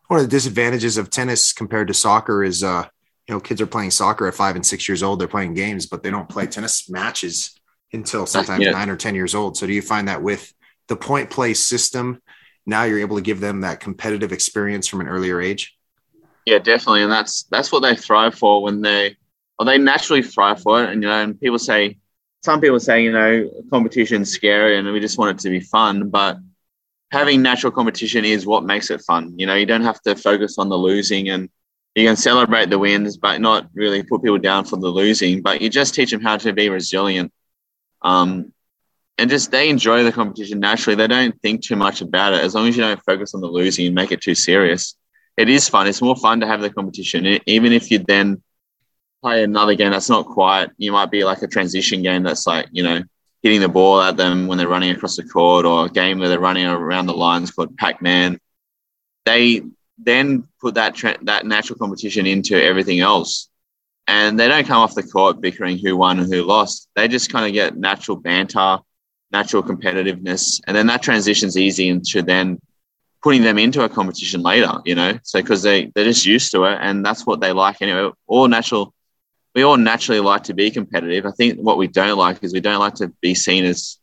one 0.10 0.20
of 0.20 0.26
the 0.26 0.36
disadvantages 0.36 0.98
of 0.98 1.10
tennis 1.10 1.54
compared 1.54 1.88
to 1.88 1.94
soccer 1.94 2.44
is 2.44 2.64
uh, 2.64 2.86
you 3.28 3.34
know 3.34 3.40
kids 3.40 3.62
are 3.62 3.68
playing 3.68 3.92
soccer 3.92 4.28
at 4.28 4.34
five 4.34 4.56
and 4.56 4.66
six 4.66 4.90
years 4.90 5.02
old. 5.02 5.20
They're 5.20 5.28
playing 5.28 5.54
games, 5.54 5.86
but 5.86 6.04
they 6.04 6.10
don't 6.10 6.28
play 6.28 6.48
tennis 6.48 6.90
matches 6.90 7.58
until 7.94 8.26
sometimes 8.26 8.66
yeah. 8.66 8.72
nine 8.72 8.90
or 8.90 8.98
ten 8.98 9.16
years 9.16 9.36
old. 9.36 9.56
So 9.56 9.68
do 9.68 9.74
you 9.74 9.84
find 9.84 10.08
that 10.08 10.24
with 10.24 10.52
the 10.88 10.96
point 10.96 11.30
play 11.30 11.54
system, 11.54 12.22
now 12.66 12.84
you're 12.84 13.00
able 13.00 13.18
to 13.18 13.22
give 13.22 13.40
them 13.40 13.62
that 13.62 13.80
competitive 13.80 14.32
experience 14.32 14.88
from 14.88 15.02
an 15.02 15.08
earlier 15.08 15.40
age? 15.40 15.78
Yeah, 16.44 16.58
definitely, 16.58 17.04
and 17.04 17.12
that's 17.12 17.44
that's 17.44 17.72
what 17.72 17.82
they 17.82 17.96
thrive 17.96 18.34
for 18.34 18.64
when 18.64 18.82
they, 18.82 19.16
or 19.60 19.66
they 19.66 19.78
naturally 19.78 20.24
thrive 20.24 20.60
for 20.60 20.84
it. 20.84 20.90
And 20.90 21.04
you 21.04 21.10
know, 21.10 21.22
and 21.22 21.40
people 21.40 21.60
say, 21.60 22.00
some 22.44 22.62
people 22.62 22.80
say, 22.80 23.04
you 23.04 23.12
know, 23.12 23.48
competition's 23.70 24.32
scary, 24.32 24.80
and 24.80 24.92
we 24.92 25.00
just 25.00 25.20
want 25.20 25.38
it 25.38 25.44
to 25.44 25.50
be 25.52 25.60
fun. 25.60 26.10
But 26.10 26.40
having 27.12 27.42
natural 27.42 27.72
competition 27.72 28.26
is 28.26 28.46
what 28.46 28.64
makes 28.64 28.90
it 28.92 29.02
fun. 29.02 29.34
You 29.38 29.46
know, 29.46 29.56
you 29.56 29.66
don't 29.66 29.84
have 29.84 30.02
to 30.02 30.16
focus 30.16 30.58
on 30.58 30.70
the 30.70 30.78
losing, 30.78 31.30
and 31.30 31.50
you 31.96 32.08
can 32.08 32.16
celebrate 32.16 32.70
the 32.70 32.80
wins, 32.80 33.18
but 33.18 33.42
not 33.42 33.68
really 33.74 34.04
put 34.04 34.24
people 34.24 34.38
down 34.38 34.66
for 34.66 34.78
the 34.78 34.88
losing. 34.88 35.42
But 35.42 35.62
you 35.62 35.70
just 35.70 35.96
teach 35.96 36.12
them 36.12 36.22
how 36.22 36.38
to 36.38 36.54
be 36.54 36.70
resilient. 36.70 37.32
Um, 38.02 38.54
and 39.18 39.30
just 39.30 39.52
they 39.52 39.70
enjoy 39.70 40.04
the 40.04 40.12
competition 40.12 40.60
naturally. 40.60 40.96
They 40.96 41.08
don't 41.08 41.40
think 41.42 41.62
too 41.62 41.76
much 41.76 42.02
about 42.02 42.34
it 42.34 42.42
as 42.42 42.56
long 42.56 42.68
as 42.68 42.78
you 42.78 42.84
don't 42.84 43.04
focus 43.04 43.34
on 43.34 43.42
the 43.42 43.48
losing 43.48 43.86
and 43.88 43.96
make 43.96 44.12
it 44.12 44.22
too 44.22 44.36
serious 44.36 44.96
it 45.40 45.48
is 45.48 45.70
fun. 45.70 45.88
It's 45.88 46.02
more 46.02 46.18
fun 46.18 46.42
to 46.42 46.48
have 46.48 46.60
the 46.60 46.70
competition, 46.70 47.40
even 47.46 47.72
if 47.72 47.90
you 47.90 48.00
then 48.00 48.44
play 49.22 49.42
another 49.42 49.74
game 49.74 49.92
that's 49.92 50.10
not 50.10 50.26
quite. 50.26 50.70
You 50.78 50.92
might 50.92 51.12
be 51.12 51.24
like 51.24 51.42
a 51.42 51.48
transition 51.48 52.02
game 52.02 52.24
that's 52.24 52.46
like 52.46 52.68
you 52.74 52.84
know 52.84 53.02
hitting 53.42 53.62
the 53.62 53.70
ball 53.70 54.02
at 54.02 54.18
them 54.18 54.48
when 54.48 54.58
they're 54.58 54.68
running 54.68 54.92
across 54.92 55.16
the 55.16 55.24
court, 55.24 55.66
or 55.66 55.86
a 55.86 55.90
game 55.90 56.20
where 56.20 56.30
they're 56.30 56.40
running 56.40 56.66
around 56.66 57.06
the 57.06 57.14
lines 57.14 57.52
called 57.52 57.78
Pac 57.78 58.02
Man. 58.02 58.40
They 59.26 59.62
then 59.98 60.48
put 60.60 60.76
that 60.76 60.96
tra- 60.96 61.18
that 61.24 61.46
natural 61.46 61.78
competition 61.78 62.26
into 62.26 62.62
everything 62.62 63.00
else, 63.00 63.50
and 64.08 64.40
they 64.40 64.48
don't 64.48 64.68
come 64.68 64.82
off 64.82 64.96
the 64.96 65.04
court 65.04 65.42
bickering 65.42 65.78
who 65.78 65.98
won 65.98 66.20
and 66.20 66.32
who 66.32 66.44
lost. 66.44 66.90
They 66.96 67.08
just 67.08 67.32
kind 67.32 67.46
of 67.46 67.54
get 67.54 67.78
natural 67.78 68.18
banter, 68.18 68.80
natural 69.32 69.64
competitiveness, 69.64 70.62
and 70.68 70.76
then 70.76 70.88
that 70.88 71.02
transitions 71.02 71.58
easy 71.58 71.90
into 71.90 72.22
then 72.22 72.60
putting 73.22 73.42
them 73.42 73.58
into 73.58 73.84
a 73.84 73.90
competition 73.90 74.42
later. 74.42 74.74
You 74.86 74.96
know, 74.96 75.20
so 75.24 75.42
because 75.42 75.64
they 75.64 75.92
they're 75.96 76.06
just 76.06 76.26
used 76.26 76.52
to 76.52 76.66
it, 76.66 76.78
and 76.82 77.06
that's 77.06 77.26
what 77.26 77.40
they 77.40 77.52
like 77.52 77.82
anyway. 77.82 78.12
All 78.28 78.48
natural 78.48 78.94
we 79.56 79.64
all 79.64 79.78
naturally 79.78 80.20
like 80.20 80.44
to 80.44 80.54
be 80.54 80.72
competitive. 80.72 81.26
I 81.26 81.32
think 81.32 81.60
what 81.60 81.78
we 81.78 81.88
don't 81.88 82.18
like 82.18 82.44
is 82.44 82.54
we 82.54 82.60
don't 82.60 82.80
like 82.80 82.96
to 82.96 83.10
be 83.22 83.34
seen 83.36 83.66
as 83.66 83.98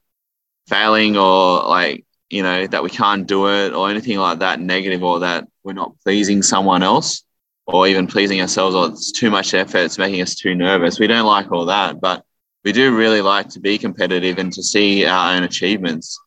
failing 0.67 1.17
or 1.17 1.63
like, 1.63 2.05
you 2.31 2.43
know, 2.43 2.67
that 2.67 2.83
we 2.83 2.91
can't 2.91 3.27
do 3.27 3.49
it 3.49 3.73
or 3.73 3.89
anything 3.89 4.19
like 4.19 4.41
that 4.41 4.61
negative 4.61 5.03
or 5.03 5.21
that 5.21 5.47
we're 5.63 5.73
not 5.73 5.99
pleasing 6.01 6.43
someone 6.43 6.83
else 6.83 7.23
or 7.67 7.87
even 7.87 8.07
pleasing 8.07 8.41
ourselves 8.41 8.75
or 8.75 8.89
it's 8.89 9.13
too 9.13 9.31
much 9.31 9.55
effort, 9.55 9.79
it's 9.79 9.99
making 9.99 10.23
us 10.23 10.35
too 10.35 10.55
nervous. 10.55 10.99
We 10.99 11.07
don't 11.07 11.27
like 11.27 11.51
all 11.53 11.67
that, 11.67 12.01
but 12.01 12.25
we 12.65 12.73
do 12.73 12.97
really 12.97 13.23
like 13.23 13.49
to 13.51 13.61
be 13.61 13.79
competitive 13.79 14.39
and 14.39 14.53
to 14.53 14.63
see 14.63 15.05
our 15.05 15.35
own 15.35 15.45
achievements, 15.45 16.19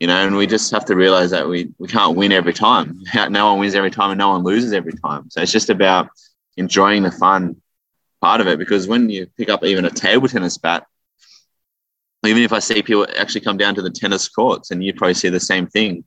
you 0.00 0.06
know, 0.06 0.26
and 0.26 0.36
we 0.36 0.46
just 0.46 0.70
have 0.72 0.86
to 0.86 0.96
realize 0.96 1.30
that 1.30 1.46
we, 1.46 1.70
we 1.78 1.88
can't 1.88 2.16
win 2.16 2.32
every 2.32 2.54
time. 2.54 3.00
No 3.30 3.50
one 3.50 3.60
wins 3.60 3.74
every 3.74 3.90
time 3.90 4.10
and 4.10 4.18
no 4.18 4.30
one 4.30 4.44
loses 4.44 4.72
every 4.72 4.94
time. 4.94 5.28
So 5.30 5.42
it's 5.42 5.52
just 5.52 5.68
about 5.68 6.08
enjoying 6.56 7.02
the 7.02 7.10
fun 7.10 7.60
part 8.24 8.40
of 8.40 8.46
it 8.46 8.58
because 8.58 8.88
when 8.88 9.10
you 9.10 9.26
pick 9.36 9.50
up 9.50 9.62
even 9.64 9.84
a 9.84 9.90
table 9.90 10.26
tennis 10.26 10.56
bat, 10.56 10.86
even 12.24 12.42
if 12.42 12.54
I 12.54 12.58
see 12.58 12.82
people 12.82 13.06
actually 13.18 13.42
come 13.42 13.58
down 13.58 13.74
to 13.74 13.82
the 13.82 13.90
tennis 13.90 14.28
courts, 14.28 14.70
and 14.70 14.82
you 14.82 14.94
probably 14.94 15.12
see 15.12 15.28
the 15.28 15.38
same 15.38 15.66
thing, 15.66 16.04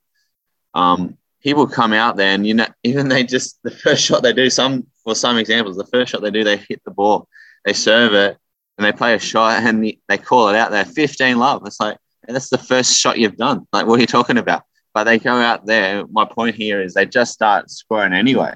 um, 0.73 1.15
people 1.43 1.67
come 1.67 1.93
out 1.93 2.17
there 2.17 2.33
and 2.33 2.47
you 2.47 2.55
know 2.55 2.65
even 2.83 3.07
they 3.07 3.23
just 3.23 3.59
the 3.63 3.69
first 3.69 4.03
shot 4.03 4.23
they 4.23 4.33
do 4.33 4.49
some 4.49 4.87
for 5.03 5.13
some 5.13 5.37
examples 5.37 5.77
the 5.77 5.85
first 5.85 6.11
shot 6.11 6.23
they 6.23 6.31
do 6.31 6.43
they 6.43 6.57
hit 6.57 6.81
the 6.85 6.91
ball 6.91 7.27
they 7.65 7.73
serve 7.73 8.13
it 8.13 8.35
and 8.77 8.85
they 8.85 8.91
play 8.91 9.13
a 9.13 9.19
shot 9.19 9.61
and 9.61 9.93
they 10.09 10.17
call 10.17 10.49
it 10.49 10.55
out 10.55 10.71
there 10.71 10.85
15 10.85 11.37
love. 11.37 11.61
It's 11.67 11.79
like 11.79 11.97
that's 12.27 12.49
the 12.49 12.57
first 12.57 12.99
shot 12.99 13.19
you've 13.19 13.37
done. 13.37 13.67
Like 13.71 13.85
what 13.85 13.99
are 13.99 14.01
you 14.01 14.07
talking 14.07 14.39
about? 14.39 14.63
But 14.93 15.03
they 15.03 15.19
go 15.19 15.35
out 15.35 15.67
there 15.67 16.07
my 16.07 16.25
point 16.25 16.55
here 16.55 16.81
is 16.81 16.95
they 16.95 17.05
just 17.05 17.31
start 17.31 17.69
scoring 17.69 18.13
anyway 18.13 18.55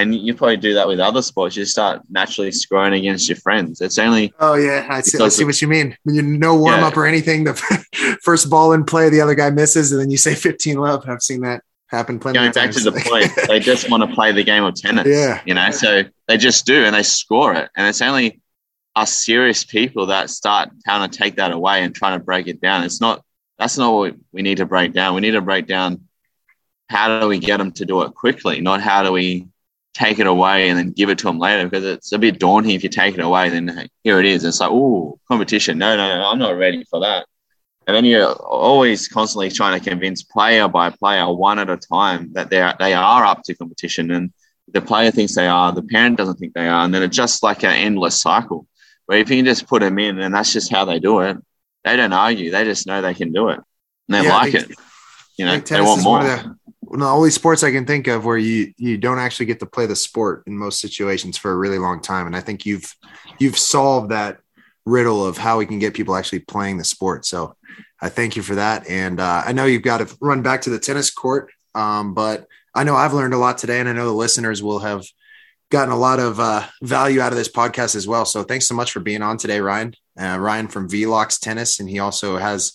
and 0.00 0.14
you 0.14 0.34
probably 0.34 0.56
do 0.56 0.74
that 0.74 0.88
with 0.88 0.98
other 0.98 1.22
sports. 1.22 1.56
You 1.56 1.64
start 1.64 2.02
naturally 2.08 2.50
scoring 2.50 2.94
against 2.94 3.28
your 3.28 3.36
friends. 3.36 3.80
It's 3.80 3.98
only 3.98 4.32
oh 4.40 4.54
yeah, 4.54 4.86
I 4.88 5.00
see, 5.02 5.22
I 5.22 5.28
see 5.28 5.44
what 5.44 5.60
you 5.60 5.68
mean. 5.68 5.96
When 6.04 6.14
you 6.14 6.22
no 6.22 6.56
warm 6.56 6.80
yeah. 6.80 6.86
up 6.86 6.96
or 6.96 7.06
anything, 7.06 7.44
the 7.44 7.54
first 8.22 8.48
ball 8.48 8.72
in 8.72 8.84
play, 8.84 9.10
the 9.10 9.20
other 9.20 9.34
guy 9.34 9.50
misses, 9.50 9.92
and 9.92 10.00
then 10.00 10.10
you 10.10 10.16
say 10.16 10.34
15 10.34 10.78
love. 10.78 11.08
I've 11.08 11.22
seen 11.22 11.42
that 11.42 11.62
happen 11.88 12.18
plenty. 12.18 12.38
Going 12.38 12.52
back 12.52 12.70
to 12.70 12.80
the 12.80 12.92
point, 12.92 13.30
they 13.48 13.60
just 13.60 13.90
want 13.90 14.08
to 14.08 14.14
play 14.14 14.32
the 14.32 14.44
game 14.44 14.64
of 14.64 14.74
tennis. 14.74 15.06
Yeah, 15.06 15.42
you 15.44 15.54
know, 15.54 15.70
so 15.70 16.04
they 16.28 16.38
just 16.38 16.66
do, 16.66 16.84
and 16.84 16.94
they 16.94 17.02
score 17.02 17.54
it, 17.54 17.70
and 17.76 17.86
it's 17.86 18.00
only 18.02 18.40
us 18.96 19.12
serious 19.12 19.64
people 19.64 20.06
that 20.06 20.30
start 20.30 20.70
trying 20.84 21.08
to 21.08 21.16
take 21.16 21.36
that 21.36 21.52
away 21.52 21.82
and 21.84 21.94
trying 21.94 22.18
to 22.18 22.24
break 22.24 22.48
it 22.48 22.60
down. 22.60 22.84
It's 22.84 23.00
not 23.00 23.22
that's 23.58 23.76
not 23.76 23.92
what 23.92 24.14
we 24.32 24.40
need 24.40 24.56
to 24.56 24.66
break 24.66 24.94
down. 24.94 25.14
We 25.14 25.20
need 25.20 25.32
to 25.32 25.42
break 25.42 25.66
down 25.66 26.08
how 26.88 27.20
do 27.20 27.28
we 27.28 27.38
get 27.38 27.58
them 27.58 27.70
to 27.72 27.84
do 27.84 28.02
it 28.02 28.14
quickly, 28.14 28.60
not 28.60 28.80
how 28.80 29.04
do 29.04 29.12
we 29.12 29.46
take 29.94 30.18
it 30.18 30.26
away 30.26 30.68
and 30.68 30.78
then 30.78 30.92
give 30.92 31.10
it 31.10 31.18
to 31.18 31.24
them 31.26 31.38
later 31.38 31.68
because 31.68 31.84
it's 31.84 32.12
a 32.12 32.18
bit 32.18 32.38
daunting 32.38 32.72
if 32.72 32.82
you 32.82 32.88
take 32.88 33.14
it 33.14 33.20
away. 33.20 33.48
Then 33.48 33.88
here 34.04 34.20
it 34.20 34.26
is. 34.26 34.44
It's 34.44 34.60
like, 34.60 34.70
oh, 34.70 35.18
competition. 35.28 35.78
No, 35.78 35.96
no, 35.96 36.20
no, 36.20 36.26
I'm 36.26 36.38
not 36.38 36.56
ready 36.56 36.84
for 36.84 37.00
that. 37.00 37.26
And 37.86 37.96
then 37.96 38.04
you're 38.04 38.32
always 38.32 39.08
constantly 39.08 39.50
trying 39.50 39.78
to 39.80 39.88
convince 39.88 40.22
player 40.22 40.68
by 40.68 40.90
player, 40.90 41.32
one 41.32 41.58
at 41.58 41.70
a 41.70 41.76
time, 41.76 42.32
that 42.34 42.50
they 42.50 42.60
are, 42.60 42.76
they 42.78 42.92
are 42.92 43.24
up 43.24 43.42
to 43.44 43.54
competition. 43.54 44.10
And 44.10 44.32
the 44.68 44.80
player 44.80 45.10
thinks 45.10 45.34
they 45.34 45.48
are, 45.48 45.72
the 45.72 45.82
parent 45.82 46.16
doesn't 46.16 46.36
think 46.36 46.54
they 46.54 46.68
are. 46.68 46.84
And 46.84 46.94
then 46.94 47.02
it's 47.02 47.16
just 47.16 47.42
like 47.42 47.64
an 47.64 47.72
endless 47.72 48.20
cycle 48.20 48.66
where 49.06 49.18
if 49.18 49.28
you 49.28 49.36
can 49.36 49.44
just 49.44 49.66
put 49.66 49.80
them 49.80 49.98
in 49.98 50.20
and 50.20 50.34
that's 50.34 50.52
just 50.52 50.70
how 50.70 50.84
they 50.84 51.00
do 51.00 51.20
it, 51.20 51.36
they 51.82 51.96
don't 51.96 52.12
argue. 52.12 52.50
They 52.50 52.64
just 52.64 52.86
know 52.86 53.02
they 53.02 53.14
can 53.14 53.32
do 53.32 53.48
it 53.48 53.60
and 54.10 54.14
they 54.14 54.28
yeah, 54.28 54.36
like 54.36 54.54
it. 54.54 54.70
You 55.36 55.46
know, 55.46 55.58
they 55.58 55.80
want 55.80 56.02
more 56.02 56.58
the 56.90 57.06
only 57.06 57.30
sports 57.30 57.62
I 57.62 57.70
can 57.70 57.86
think 57.86 58.08
of 58.08 58.24
where 58.24 58.38
you 58.38 58.72
you 58.76 58.98
don't 58.98 59.18
actually 59.18 59.46
get 59.46 59.60
to 59.60 59.66
play 59.66 59.86
the 59.86 59.96
sport 59.96 60.44
in 60.46 60.58
most 60.58 60.80
situations 60.80 61.38
for 61.38 61.52
a 61.52 61.56
really 61.56 61.78
long 61.78 62.00
time. 62.00 62.26
And 62.26 62.36
I 62.36 62.40
think 62.40 62.66
you've 62.66 62.94
you've 63.38 63.58
solved 63.58 64.10
that 64.10 64.40
riddle 64.84 65.24
of 65.24 65.38
how 65.38 65.58
we 65.58 65.66
can 65.66 65.78
get 65.78 65.94
people 65.94 66.16
actually 66.16 66.40
playing 66.40 66.78
the 66.78 66.84
sport. 66.84 67.24
So 67.24 67.54
I 68.00 68.08
thank 68.08 68.34
you 68.34 68.42
for 68.42 68.56
that. 68.56 68.88
And 68.88 69.20
uh, 69.20 69.42
I 69.44 69.52
know 69.52 69.66
you've 69.66 69.82
got 69.82 69.98
to 69.98 70.16
run 70.20 70.42
back 70.42 70.62
to 70.62 70.70
the 70.70 70.78
tennis 70.78 71.10
court, 71.10 71.50
um, 71.74 72.14
but 72.14 72.46
I 72.74 72.84
know 72.84 72.96
I've 72.96 73.14
learned 73.14 73.34
a 73.34 73.38
lot 73.38 73.58
today, 73.58 73.80
and 73.80 73.88
I 73.88 73.92
know 73.92 74.06
the 74.06 74.12
listeners 74.12 74.62
will 74.62 74.78
have 74.78 75.04
gotten 75.70 75.92
a 75.92 75.98
lot 75.98 76.18
of 76.18 76.40
uh, 76.40 76.66
value 76.82 77.20
out 77.20 77.32
of 77.32 77.38
this 77.38 77.50
podcast 77.50 77.94
as 77.94 78.06
well. 78.06 78.24
So 78.24 78.42
thanks 78.42 78.66
so 78.66 78.74
much 78.74 78.90
for 78.90 79.00
being 79.00 79.22
on 79.22 79.36
today, 79.36 79.60
Ryan. 79.60 79.94
Uh, 80.20 80.38
Ryan 80.38 80.68
from 80.68 80.88
Velox 80.88 81.38
Tennis, 81.38 81.78
and 81.78 81.88
he 81.88 81.98
also 81.98 82.36
has 82.36 82.72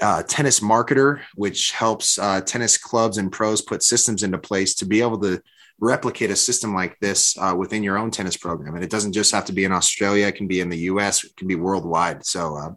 uh, 0.00 0.22
tennis 0.22 0.60
marketer, 0.60 1.20
which 1.34 1.72
helps 1.72 2.18
uh, 2.18 2.40
tennis 2.40 2.76
clubs 2.76 3.18
and 3.18 3.32
pros 3.32 3.60
put 3.62 3.82
systems 3.82 4.22
into 4.22 4.38
place 4.38 4.74
to 4.76 4.86
be 4.86 5.00
able 5.00 5.18
to 5.20 5.42
replicate 5.80 6.30
a 6.30 6.36
system 6.36 6.74
like 6.74 6.98
this 7.00 7.36
uh, 7.38 7.54
within 7.56 7.82
your 7.82 7.98
own 7.98 8.10
tennis 8.10 8.36
program. 8.36 8.74
And 8.74 8.84
it 8.84 8.90
doesn't 8.90 9.12
just 9.12 9.32
have 9.32 9.44
to 9.46 9.52
be 9.52 9.64
in 9.64 9.72
Australia; 9.72 10.26
it 10.26 10.36
can 10.36 10.46
be 10.46 10.60
in 10.60 10.68
the 10.68 10.78
U.S., 10.78 11.24
it 11.24 11.36
can 11.36 11.48
be 11.48 11.54
worldwide. 11.54 12.24
So 12.26 12.56
um, 12.56 12.76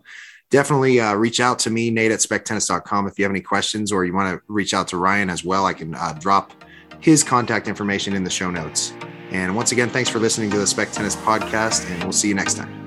definitely 0.50 1.00
uh, 1.00 1.16
reach 1.16 1.40
out 1.40 1.60
to 1.60 1.70
me, 1.70 1.90
Nate 1.90 2.12
at 2.12 2.20
spectennis.com, 2.20 3.08
if 3.08 3.18
you 3.18 3.26
have 3.26 3.32
any 3.32 3.42
questions, 3.42 3.92
or 3.92 4.06
you 4.06 4.14
want 4.14 4.36
to 4.36 4.42
reach 4.48 4.74
out 4.74 4.88
to 4.90 4.98
Ryan 4.98 5.30
as 5.30 5.44
well. 5.44 5.66
I 5.66 5.74
can 5.74 5.96
uh, 5.96 6.14
drop 6.20 6.54
his 7.00 7.24
contact 7.24 7.68
information 7.68 8.14
in 8.14 8.24
the 8.24 8.30
show 8.30 8.52
notes. 8.52 8.94
And 9.32 9.56
once 9.56 9.72
again, 9.72 9.90
thanks 9.90 10.10
for 10.10 10.20
listening 10.20 10.52
to 10.52 10.58
the 10.58 10.68
Spec 10.68 10.92
Tennis 10.92 11.16
podcast, 11.16 11.90
and 11.90 12.04
we'll 12.04 12.12
see 12.12 12.28
you 12.28 12.36
next 12.36 12.56
time. 12.56 12.81